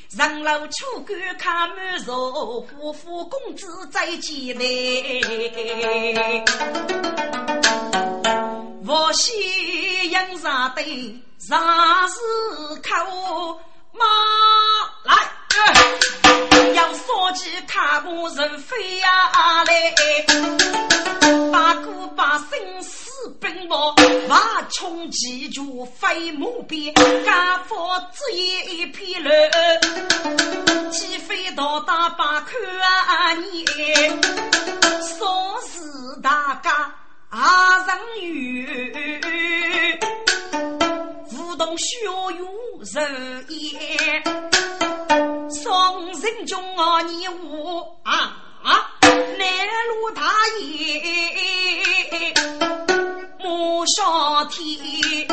[0.10, 4.64] 上楼出官看满座，夫妇公子在前来。
[8.88, 9.34] 我西
[10.10, 11.60] 迎上对上
[12.08, 12.16] 是
[12.82, 13.60] 口
[13.92, 14.06] 马
[15.04, 15.14] 来，
[16.74, 19.94] 要说起看我人飞呀来，
[21.52, 23.11] 把古把生死。
[23.40, 23.68] 兵
[24.28, 26.94] 马冲急逐飞马边，
[27.26, 27.76] 家父
[28.14, 29.32] 只一片乱，
[30.92, 33.66] 鸡飞到大把看啊你，
[35.18, 35.80] 说是
[36.22, 36.94] 大家
[37.30, 40.00] 阿上远，
[41.34, 42.50] 舞动小勇
[42.94, 44.24] 人烟，
[45.50, 48.38] 双人中啊你我啊，
[49.02, 49.18] 南
[49.88, 50.22] 路大
[50.60, 50.72] 爷。
[53.44, 55.28] 莫上天，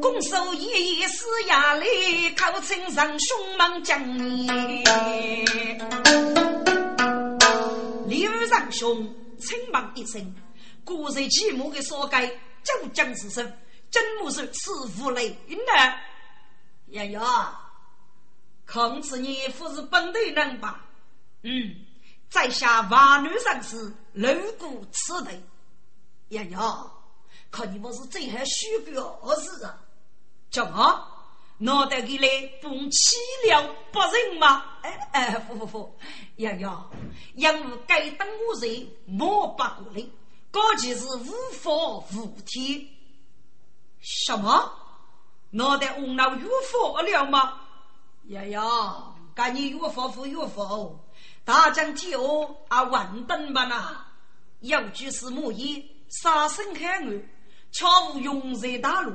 [0.00, 4.46] 拱手一一死呀嘞，口称人凶猛将你。
[8.06, 10.34] 刘仁兄称忙一声，
[10.84, 12.26] 古人起目的所盖，
[12.62, 13.50] 九江之声，
[13.90, 15.56] 真木是此无雷呢。
[16.88, 17.58] 呀呀，
[18.66, 20.84] 孔子你不是本地人吧？
[21.42, 21.74] 嗯，
[22.28, 25.30] 在下万女上士，路过此地。
[26.28, 26.56] 爷爷，
[27.50, 29.78] 看你们是最还虚表示啊？
[30.50, 31.08] 怎么
[31.58, 32.28] 脑袋里来
[32.60, 33.16] 蹦起
[33.48, 34.64] 了不人吗？
[34.82, 35.98] 哎哎，不不不，
[36.36, 36.84] 呀呀，
[37.34, 40.04] 因为该等我人莫不过来，
[40.50, 41.70] 高级是无法
[42.14, 42.86] 无天。
[44.00, 44.72] 什么？
[45.50, 47.60] 脑袋红了有法了吗？
[48.24, 50.64] 呀呀，赶紧有法不有法，
[51.44, 52.18] 大将天下
[52.68, 54.04] 啊，万等吧呐！
[54.60, 55.82] 有句是莫言。
[56.08, 57.22] 杀生海岸，
[57.72, 59.12] 巧无永在大陆。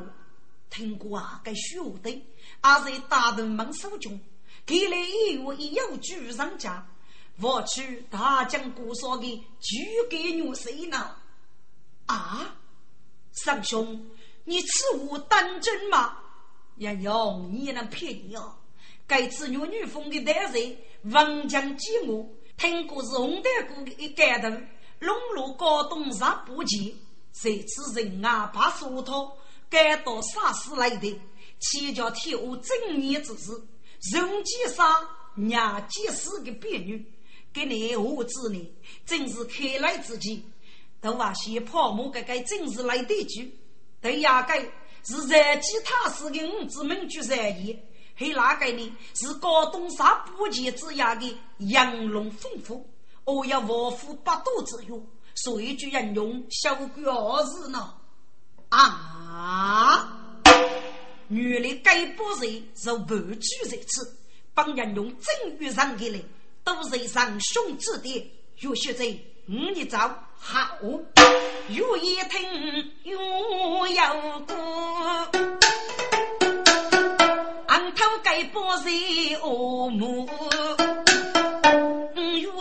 [0.69, 2.21] 听过啊，该学的，也
[2.61, 4.19] 在大人们手中。
[4.65, 6.87] 给来一月一有举上家，
[7.41, 9.77] 我去大将姑说的举
[10.09, 11.15] 给女谁呢？
[12.05, 12.55] 啊，
[13.31, 14.05] 三兄，
[14.43, 16.17] 你此物当真吗？
[16.77, 18.55] 杨勇，你能骗你哦？
[19.07, 22.25] 该次女女风的大人，王将寂寞，
[22.55, 24.67] 听过是红丹姑的感动。
[25.01, 26.93] 龙路高东上不前，
[27.33, 29.13] 这次人啊怕说他
[29.67, 31.19] 赶到啥时来的？
[31.59, 33.51] 七叫天下正义之事，
[34.11, 34.83] 人见杀，
[35.33, 37.03] 娘见死的别女，
[37.51, 38.71] 给你何子呢？
[39.03, 40.43] 正是开来之际，
[41.01, 43.57] 都话先泡沫个个正是来得及。
[44.01, 44.53] 对呀，个
[45.03, 47.83] 是在其他事的五子们居然也，
[48.13, 48.95] 还哪个呢？
[49.15, 52.87] 是高东上不前之下的养龙丰富。
[53.25, 55.05] 我要王府八度之用，
[55.35, 57.93] 所以就引用小鬼儿子呢。
[58.69, 60.17] 啊！
[61.27, 63.07] 原来该波人是万
[63.39, 64.17] 句在此，
[64.53, 66.19] 帮人用正月上给来，
[66.63, 68.27] 都是上兄之点。
[68.59, 69.05] 有些在
[69.47, 70.77] 五日早好，
[71.69, 73.17] 有一听有
[73.87, 74.55] 有歌，
[77.67, 80.29] 俺头该波人恶母。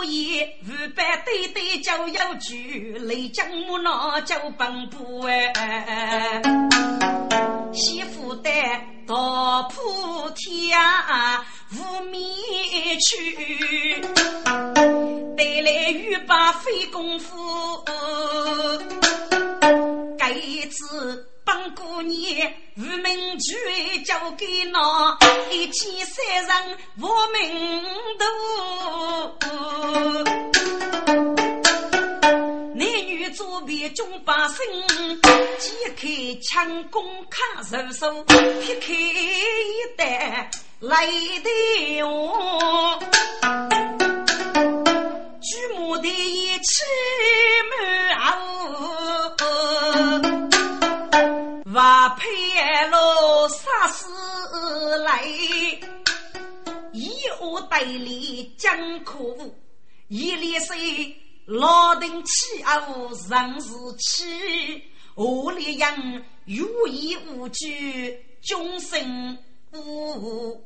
[0.01, 6.41] 如意五百对对就要举，雷将木脑就奔波哎，
[7.75, 8.51] 媳妇的
[9.07, 10.79] 大铺天
[11.73, 12.19] 无面
[12.99, 14.01] 去，
[15.37, 17.37] 带来玉把费功夫，
[20.19, 20.33] 该
[20.71, 21.27] 次。
[21.53, 25.19] 当过年，无名举交给那
[25.51, 26.25] 一千三
[26.69, 27.83] 人，我名
[28.17, 28.25] 多。
[32.77, 34.59] 美女左边中把身，
[35.59, 36.07] 解开
[36.41, 40.49] 枪弓看手手，劈开一袋
[40.79, 42.97] 来的我，
[45.43, 46.85] 举目的一尺
[47.71, 48.39] 满
[51.73, 52.27] 瓦佩
[52.91, 54.09] 罗杀死
[55.05, 55.23] 来，
[56.93, 59.55] 以我代理江苦，
[60.09, 61.17] 一列水。
[61.47, 64.83] 老丁起舞人是起，
[65.15, 69.39] 我烈阳有意无惧，终身
[69.73, 70.65] 无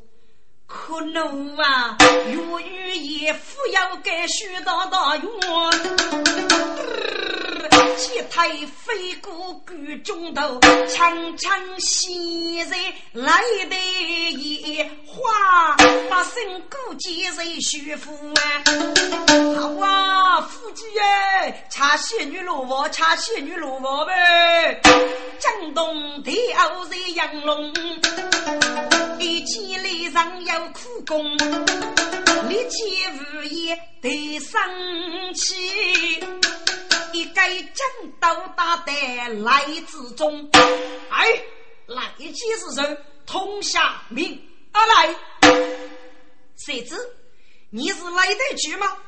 [0.67, 1.97] 可怒啊！
[2.35, 5.15] 若欲也富要该须道道。
[7.97, 8.49] 七台
[8.85, 9.75] 飞过谷
[10.05, 12.77] 中头，长长细在
[13.13, 13.41] 来
[13.71, 13.77] 的
[14.33, 15.77] 一花，
[16.11, 18.65] 把身骨接在徐福啊！
[19.57, 24.81] 好啊，夫妻哎，茶仙女罗娃，茶仙女罗娃呗！
[25.39, 27.73] 江东的傲在杨龙，
[29.21, 31.37] 一起脸上有苦功，
[32.49, 34.61] 力气无言得生
[35.35, 36.21] 气。
[37.15, 37.41] 一个
[37.73, 38.93] 正道大的
[39.45, 40.51] 来之中，
[41.11, 41.45] 哎，
[41.87, 44.43] 来几是人通下命
[44.73, 45.17] 而来，
[46.57, 46.97] 谁知
[47.71, 48.99] 你是来得及吗？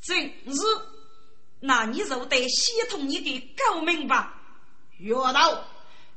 [0.00, 0.16] 正
[0.54, 0.62] 是，
[1.60, 4.34] 那你就得系统你的狗命吧。
[4.96, 5.62] 岳道，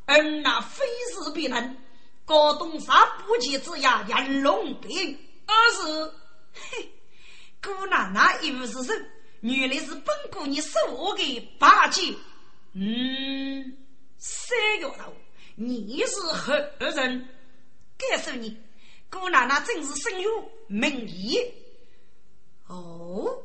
[0.05, 1.77] 嗯，那非是必能，
[2.23, 2.95] 高东山
[3.25, 6.13] 不急之呀，杨龙兵，而是，
[6.53, 6.89] 嘿，
[7.61, 9.09] 姑奶奶又是人。
[9.51, 12.01] 原来是本姑娘受我的八戒，
[12.71, 13.77] 嗯，
[14.17, 15.13] 三月头，
[15.55, 17.27] 你是何人？
[17.97, 18.57] 告诉你，
[19.09, 20.31] 姑奶奶真是生有
[20.67, 21.37] 名义。
[22.67, 23.37] 哦，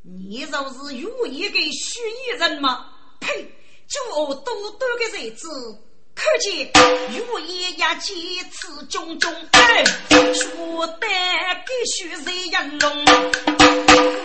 [0.00, 2.90] 你就是有一个虚异人吗？
[3.20, 3.44] 呸！
[3.86, 5.46] 就我多多的日子。
[6.14, 6.70] 可见
[7.12, 9.32] 如也呀，几次种种，
[10.08, 11.06] 说得
[11.66, 13.04] 必须在杨龙。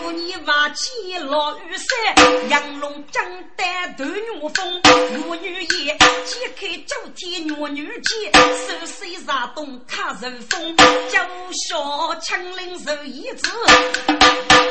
[0.02, 3.24] 姑娘挖起老雨伞，杨龙长
[3.56, 3.64] 得
[3.98, 4.80] 头牛风。
[5.14, 10.76] 若女也解开周天若女剑，手水杀东卡人风。
[11.10, 11.26] 叫
[11.66, 13.48] 小枪林手一子，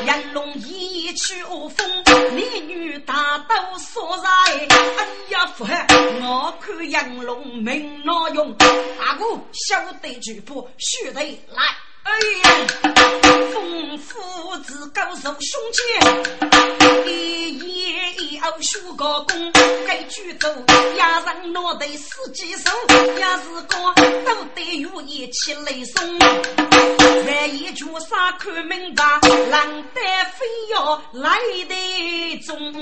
[0.06, 2.04] 杨龙一去恶风。
[2.34, 4.30] 美女大都说在，
[4.98, 7.09] 哎呀，夫我看杨。
[7.18, 8.56] 龙名难用，
[9.00, 11.64] 阿哥晓得举步，须得来。
[12.04, 12.12] 哎
[12.44, 12.50] 呀，
[13.54, 19.52] 风夫子高手胸前，一夜一熬修个功，
[19.86, 20.50] 该举走
[20.98, 23.94] 压上脑袋死几手，也是光
[24.26, 26.20] 都得如意起来送。
[26.20, 29.04] 万一绝杀看明白，
[29.52, 30.02] 狼得
[30.38, 32.74] 非要来得中。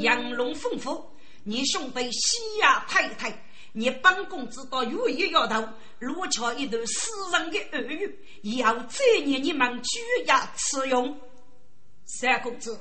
[0.00, 1.11] 杨龙丰富。
[1.44, 5.68] 你兄弟西呀太太，你本公子到有一丫头，
[5.98, 11.18] 落瞧一段私人的恩怨，以后再念你们居家此用。
[12.04, 12.78] 三公子，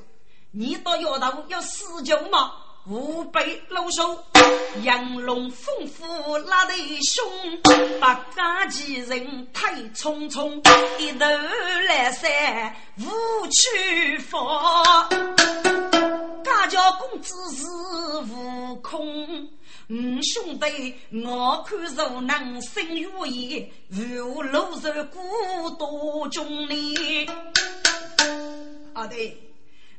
[0.51, 2.53] 你到丫头要施救吗？
[2.87, 4.17] 吾辈老手，
[4.81, 6.73] 杨龙丰富拉得
[7.03, 7.23] 凶，
[7.99, 10.57] 八家几人太匆匆，
[10.97, 11.25] 一头
[11.87, 15.07] 来山无去法。
[16.43, 17.63] 家家公子是
[18.33, 19.43] 悟空，
[19.87, 27.27] 五兄弟我看如能生如意，如露水孤多中里。
[28.93, 29.37] 啊对，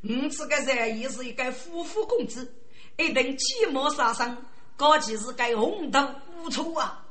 [0.02, 2.52] 我这个人也是一个夫妇公子。
[2.96, 4.36] 一等寂寞杀生，
[4.76, 7.04] 高其是该红头无错啊！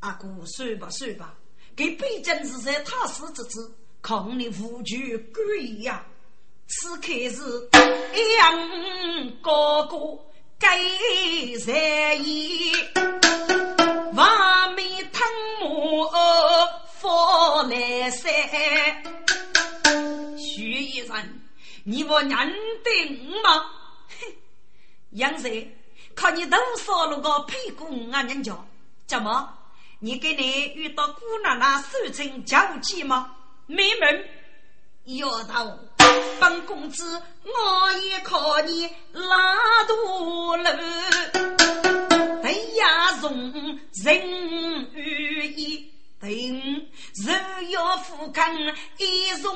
[0.00, 1.34] 阿哥，算吧算吧，
[1.76, 6.04] 给毕竟是在他死之子，抗你无惧鬼呀！
[6.68, 7.68] 此刻是
[8.14, 10.18] 一样哥哥
[10.58, 10.78] 该
[11.66, 12.72] 在意，
[14.14, 15.28] 完美汤
[15.60, 16.08] 姆
[17.00, 19.02] 佛来塞，
[20.38, 21.40] 徐医生，
[21.84, 23.81] 你我认定吗？
[25.12, 25.76] 杨谁？
[26.14, 28.22] 看你多少了个屁股啊！
[28.22, 28.54] 人家
[29.06, 29.58] 怎么？
[29.98, 33.34] 你给你遇到姑奶奶受成交际吗？
[33.66, 34.28] 没门！
[35.04, 35.78] 丫头，
[36.40, 40.68] 本公子我也靠你拉多路，
[42.42, 43.52] 哎呀，从
[44.04, 45.91] 人与义。
[46.22, 47.34] 定若
[47.70, 48.56] 要富康
[48.96, 49.52] 一重，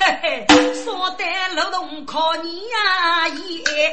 [0.00, 1.24] 嘿嘿，说得
[1.54, 3.28] 劳动靠你呀！
[3.28, 3.92] 也，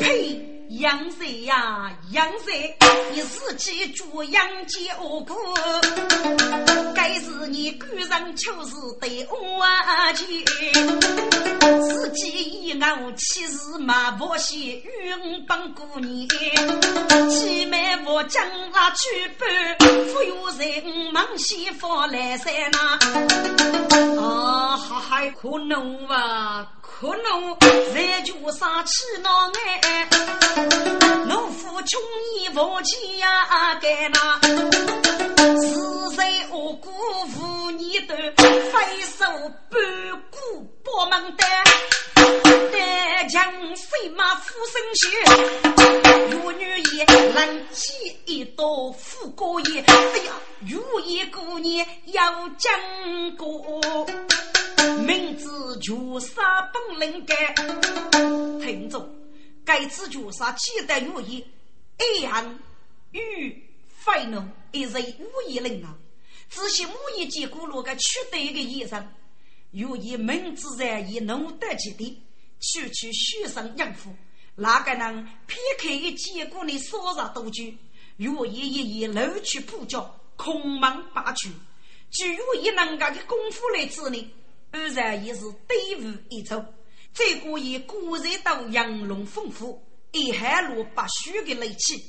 [0.00, 0.57] 呸！
[0.78, 1.90] 养谁呀？
[2.12, 2.76] 养谁？
[3.12, 5.36] 你自己做养家恶果，
[6.94, 9.66] 该是你赶上求是对我
[10.14, 10.44] 去，
[11.80, 16.28] 自己以傲气势马不喜，云帮过年，
[17.28, 26.72] 姐妹我将那去办，富有人忙西方来塞那，啊，还可能吧。
[27.00, 27.56] 可能
[27.94, 29.30] 在脚上起恼
[29.82, 30.08] 哎，
[31.26, 32.00] 农夫穷
[32.34, 34.40] 衣不起呀，该那
[35.60, 36.90] 是谁我辜
[37.28, 39.24] 负你的飞手
[39.70, 39.80] 半
[40.30, 40.38] 股
[40.84, 41.44] 把门的，
[42.72, 45.08] 单枪飞马负生血，
[46.30, 46.62] 玉女
[46.96, 47.38] 也冷
[47.72, 47.92] 起
[48.26, 52.72] 一道富过也，哎呀，如意姑娘要讲
[53.36, 54.06] 过。
[55.06, 55.46] 明知
[55.80, 57.34] 绝杀本领该，
[58.64, 58.98] 听着，
[59.68, 61.44] 该知绝杀记得如意，
[61.98, 62.58] 一言
[63.10, 64.42] 与非怒，
[64.72, 65.94] 一人无一人啊！
[66.48, 69.06] 只是无意间过路个取得一个医生，
[69.70, 72.22] 如意明知然以怒得其的，
[72.58, 74.08] 区区虚生养父，
[74.54, 77.64] 哪个能撇开一结果的杀杀多久？
[78.16, 81.50] 如意一一露去扑脚，空忙拔去，
[82.10, 84.30] 就如意能干的功夫来治理。
[84.70, 86.64] 二然也是对无一族，
[87.14, 89.82] 再过以古人到养龙丰富，
[90.12, 92.02] 一海路不虚的雷气，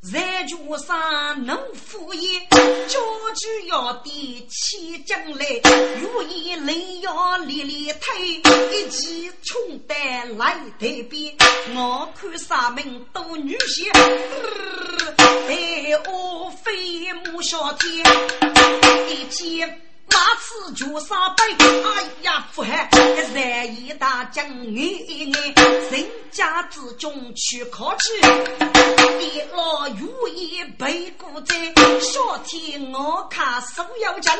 [0.00, 2.98] 在脚上能敷衍，家
[3.34, 5.60] 具要的起将来，
[6.00, 8.34] 如意雷要烈烈推，
[8.72, 11.36] 一骑冲带来对比，
[11.74, 13.90] 我看三门都女婿，
[15.48, 18.04] 哎我飞木小天，
[19.10, 19.83] 一见。
[20.14, 28.16] 马次就上北，哎呀，福海一山一大将，哎哎，人家之中去考取，
[29.20, 31.56] 一老如意背古在，
[32.00, 34.32] 小天我看手要紧，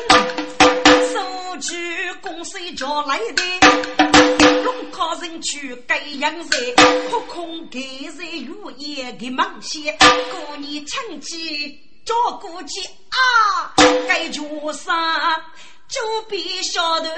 [1.13, 7.79] 手举公水叫来的，龙考人去盖阳山，空空盖
[8.17, 11.84] 在如意的梦线，过年趁机。
[12.05, 13.73] 照顾起啊，
[14.07, 15.43] 该脚上
[15.87, 15.99] 就
[16.29, 17.09] 比小头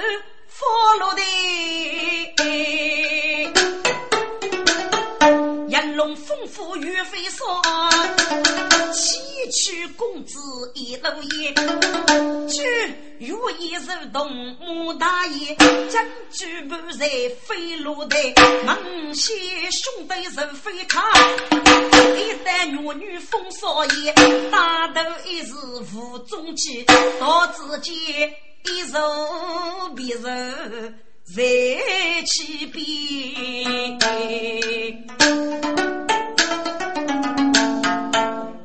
[0.48, 1.22] 放落的。
[5.68, 7.62] 银龙丰富玉飞霜，
[8.90, 9.18] 崎
[9.50, 10.38] 岖公子
[10.74, 11.54] 一路烟。
[12.48, 12.64] 举
[13.28, 15.54] 如意如同木大爷，
[15.90, 16.02] 将
[16.32, 17.06] 举不在
[17.42, 18.32] 飞落台，
[18.64, 19.34] 猛些
[19.70, 21.04] 兄弟人飞卡。
[22.16, 24.14] 一代女女风骚艳，
[24.50, 25.52] 大头一时
[25.94, 26.82] 无中气，
[27.20, 27.94] 到之间
[28.64, 28.98] 一揉
[29.94, 30.30] 别揉。
[31.36, 31.42] 在
[32.24, 32.82] 起边，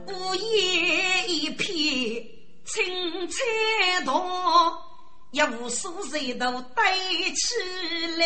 [0.08, 2.26] 午夜一片
[2.64, 3.36] 青菜
[4.06, 4.16] 塘，
[5.32, 6.84] 一无所人都堆
[7.34, 7.54] 起
[8.18, 8.26] 来。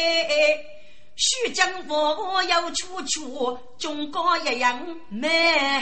[1.16, 5.28] 须将我要处处中高一样美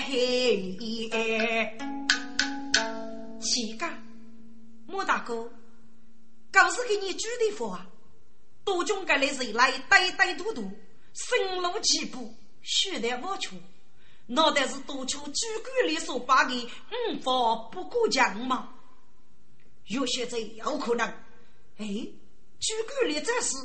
[0.08, 0.78] 黑。
[3.42, 3.90] 乞丐，
[4.88, 5.52] 莫大哥，
[6.50, 7.86] 刚是给你举的佛啊！
[8.66, 10.70] 多种格来人来呆呆嘟嘟，
[11.14, 13.56] 深入几步，须得我出。
[14.28, 16.70] 脑袋是多出举官里所发的
[17.14, 18.74] 五法不过奖吗？
[19.86, 21.06] 有些者有可能。
[21.78, 21.86] 哎，
[22.60, 23.56] 举官里这是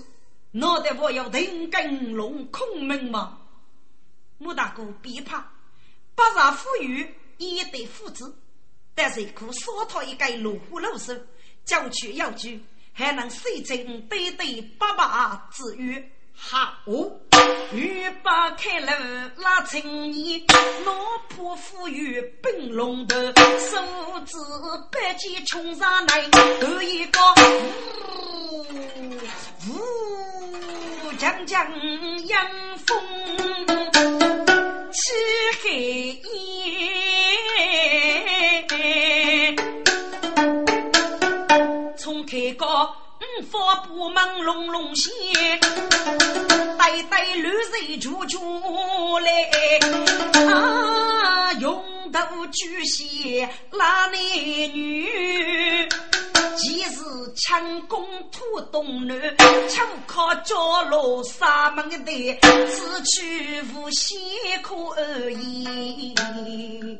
[0.50, 3.40] 脑袋我要人根龙空门吗？
[4.36, 5.50] 穆大哥别怕，
[6.14, 8.36] 不让富裕也得富子，
[8.94, 11.14] 但是可烧他一个落户老手，
[11.64, 12.62] 叫去要去。
[12.92, 16.74] 还能随真对对爸爸之语，好。
[17.72, 18.86] 欲把开路
[19.36, 20.42] 拉青年，
[20.84, 20.92] 老
[21.28, 23.78] 婆富裕奔龙头，手
[24.26, 24.36] 指
[24.92, 27.20] 百剑冲上来，头一个
[28.50, 28.66] 呜
[29.70, 31.64] 呜，将将
[32.26, 32.98] 阳风
[34.92, 35.12] 起
[35.62, 36.20] 黑
[43.70, 45.12] 五花布满龙龙线，
[46.76, 48.40] 呆呆绿水处处
[49.20, 49.48] 来
[50.52, 51.52] 啊！
[51.60, 54.12] 用头巨蟹拉男
[54.72, 55.88] 女，
[56.56, 57.00] 既是
[57.36, 59.36] 强攻土东南，
[59.68, 64.18] 强靠角落沙门的，此去无限
[64.62, 64.74] 可
[65.30, 66.98] 言。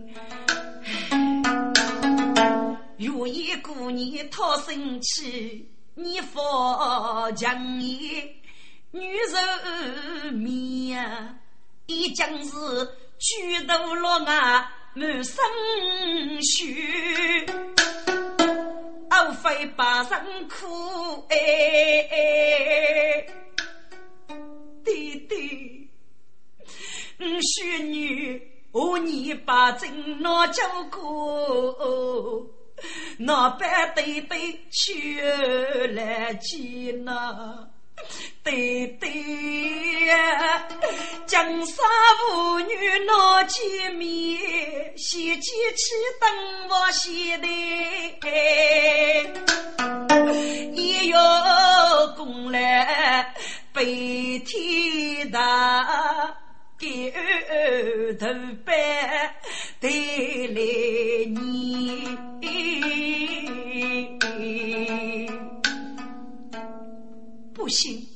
[2.96, 8.34] 如意姑娘讨生气，你放强言，
[8.93, 11.38] 女人面，
[11.86, 12.51] 已将是
[13.18, 15.34] 举头落啊满身
[16.43, 17.45] 血，
[19.11, 21.36] 熬非把人苦哎，
[24.84, 25.91] 弟弟，
[27.18, 28.41] 嗯，许女
[28.72, 32.47] 和你把真拿交过，
[33.18, 35.20] 那般对对去
[35.95, 37.68] 来见呐。
[38.43, 40.66] 对对呀，
[41.26, 41.76] 江山
[42.18, 42.74] 妇女
[43.07, 44.41] 闹见面，
[44.97, 47.47] 先见起灯我先来，
[50.72, 51.14] 一月
[52.16, 53.35] 功来
[53.74, 56.35] 背天大，
[56.81, 58.26] 第二头
[58.64, 58.74] 班
[59.78, 60.64] 带来
[61.26, 62.09] 你。
[67.53, 68.09] 不行，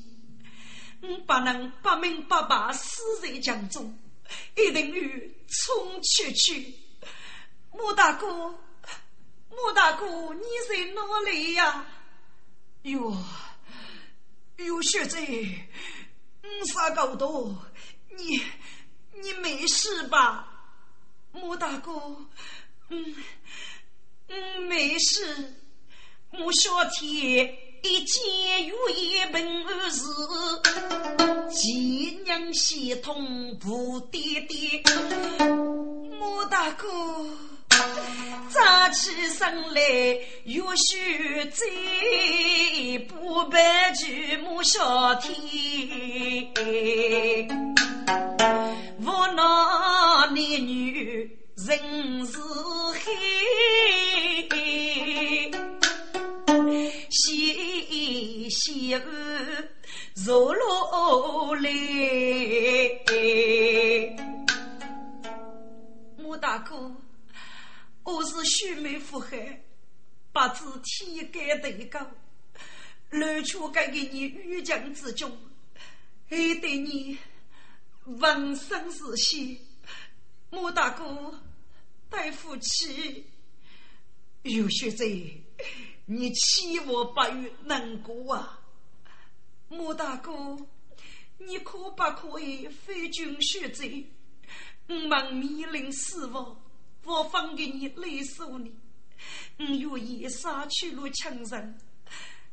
[1.02, 3.98] 我不能不明不白死在江中，
[4.56, 5.00] 一定要
[5.46, 6.74] 冲出去。
[7.70, 8.26] 莫大哥，
[9.50, 10.40] 莫大哥，你
[10.70, 11.84] 在哪里呀？
[12.84, 13.14] 哟，
[14.56, 15.60] 哟，学长，你
[16.72, 17.26] 啥搞的？
[18.16, 18.40] 你
[19.22, 20.46] 你没事吧？
[21.32, 21.92] 莫大哥，
[22.90, 23.14] 嗯
[24.28, 25.54] 嗯，没事。
[26.30, 27.58] 莫小天。
[27.86, 29.46] 一见如一本
[29.90, 30.02] 事，
[31.50, 34.82] 前娘系统不爹爹，
[36.18, 36.88] 莫大哥
[38.54, 39.80] 早起身来
[40.44, 45.34] 有须嘴，不白举莫小天，
[49.00, 49.42] 无奈
[50.24, 52.38] 男女人是
[52.92, 53.10] 黑。
[57.10, 59.00] 细细儿
[60.24, 61.68] 入落来，
[66.16, 66.92] 穆大哥，
[68.04, 69.64] 我是须眉腹黑，
[70.30, 70.64] 不知
[71.32, 72.06] 天高地高，
[73.10, 75.30] 乱却该给你欲将之中，
[76.28, 77.18] 还对你
[78.04, 79.58] 闻声是喜。
[80.50, 81.42] 穆大哥，
[82.10, 83.24] 对不起，
[84.42, 85.06] 有些在。
[86.04, 88.60] 你欺我不与难过啊，
[89.68, 90.58] 莫大哥，
[91.38, 94.06] 你可不可以非君血罪？
[94.88, 96.60] 我蒙密令死亡，
[97.04, 98.74] 我放给你勒索你，
[99.86, 101.78] 我愿意杀去了亲人，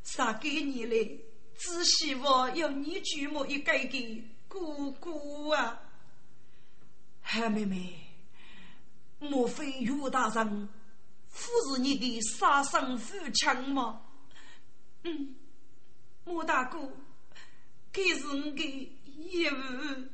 [0.03, 1.19] 杀给你嘞，
[1.57, 5.81] 只希望要你举目一个给姑姑啊，
[7.21, 7.93] 韩妹妹，
[9.19, 10.69] 莫非岳大人？
[11.29, 14.01] 夫是你的杀生父亲吗？
[15.03, 15.33] 嗯，
[16.25, 16.91] 莫大哥，
[17.93, 20.07] 这是我的义务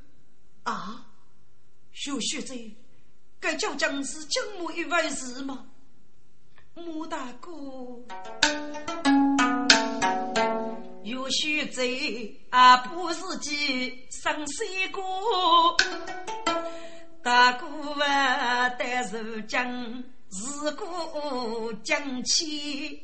[0.63, 1.07] 啊！
[1.91, 2.53] 小学者，
[3.39, 5.65] 该究竟是怎么一回事吗？
[6.73, 7.51] 莫大哥，
[11.03, 11.81] 有学者
[12.49, 15.77] 啊，不是几生死过，
[17.23, 17.67] 大哥
[18.03, 20.03] 啊，但是讲。
[20.29, 23.01] 自古讲起，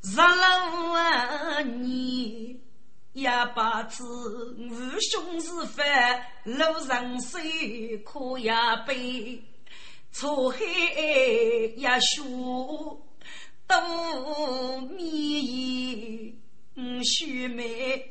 [0.00, 2.58] 日落啊你
[3.12, 4.02] 也把子
[4.56, 8.50] 无兄是犯，路人水可也
[8.86, 9.44] 悲，
[10.14, 10.64] 沧海
[11.76, 13.02] 也树
[13.66, 16.32] 都灭。
[16.76, 18.04] 嗯，须眉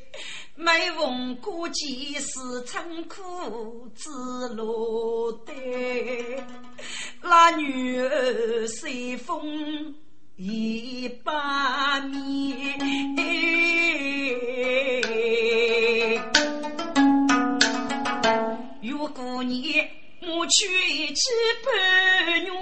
[0.54, 4.08] 每逢过节是仓库之
[4.54, 5.54] 落单，
[7.22, 9.94] 那女儿随风
[10.36, 12.78] 一把面。
[18.82, 19.74] 如果你
[20.26, 21.30] 我娶一只
[21.64, 21.70] 白
[22.40, 22.56] 娘，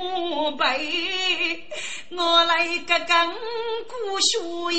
[2.11, 3.37] 我来个干五
[3.89, 4.71] 谷熟。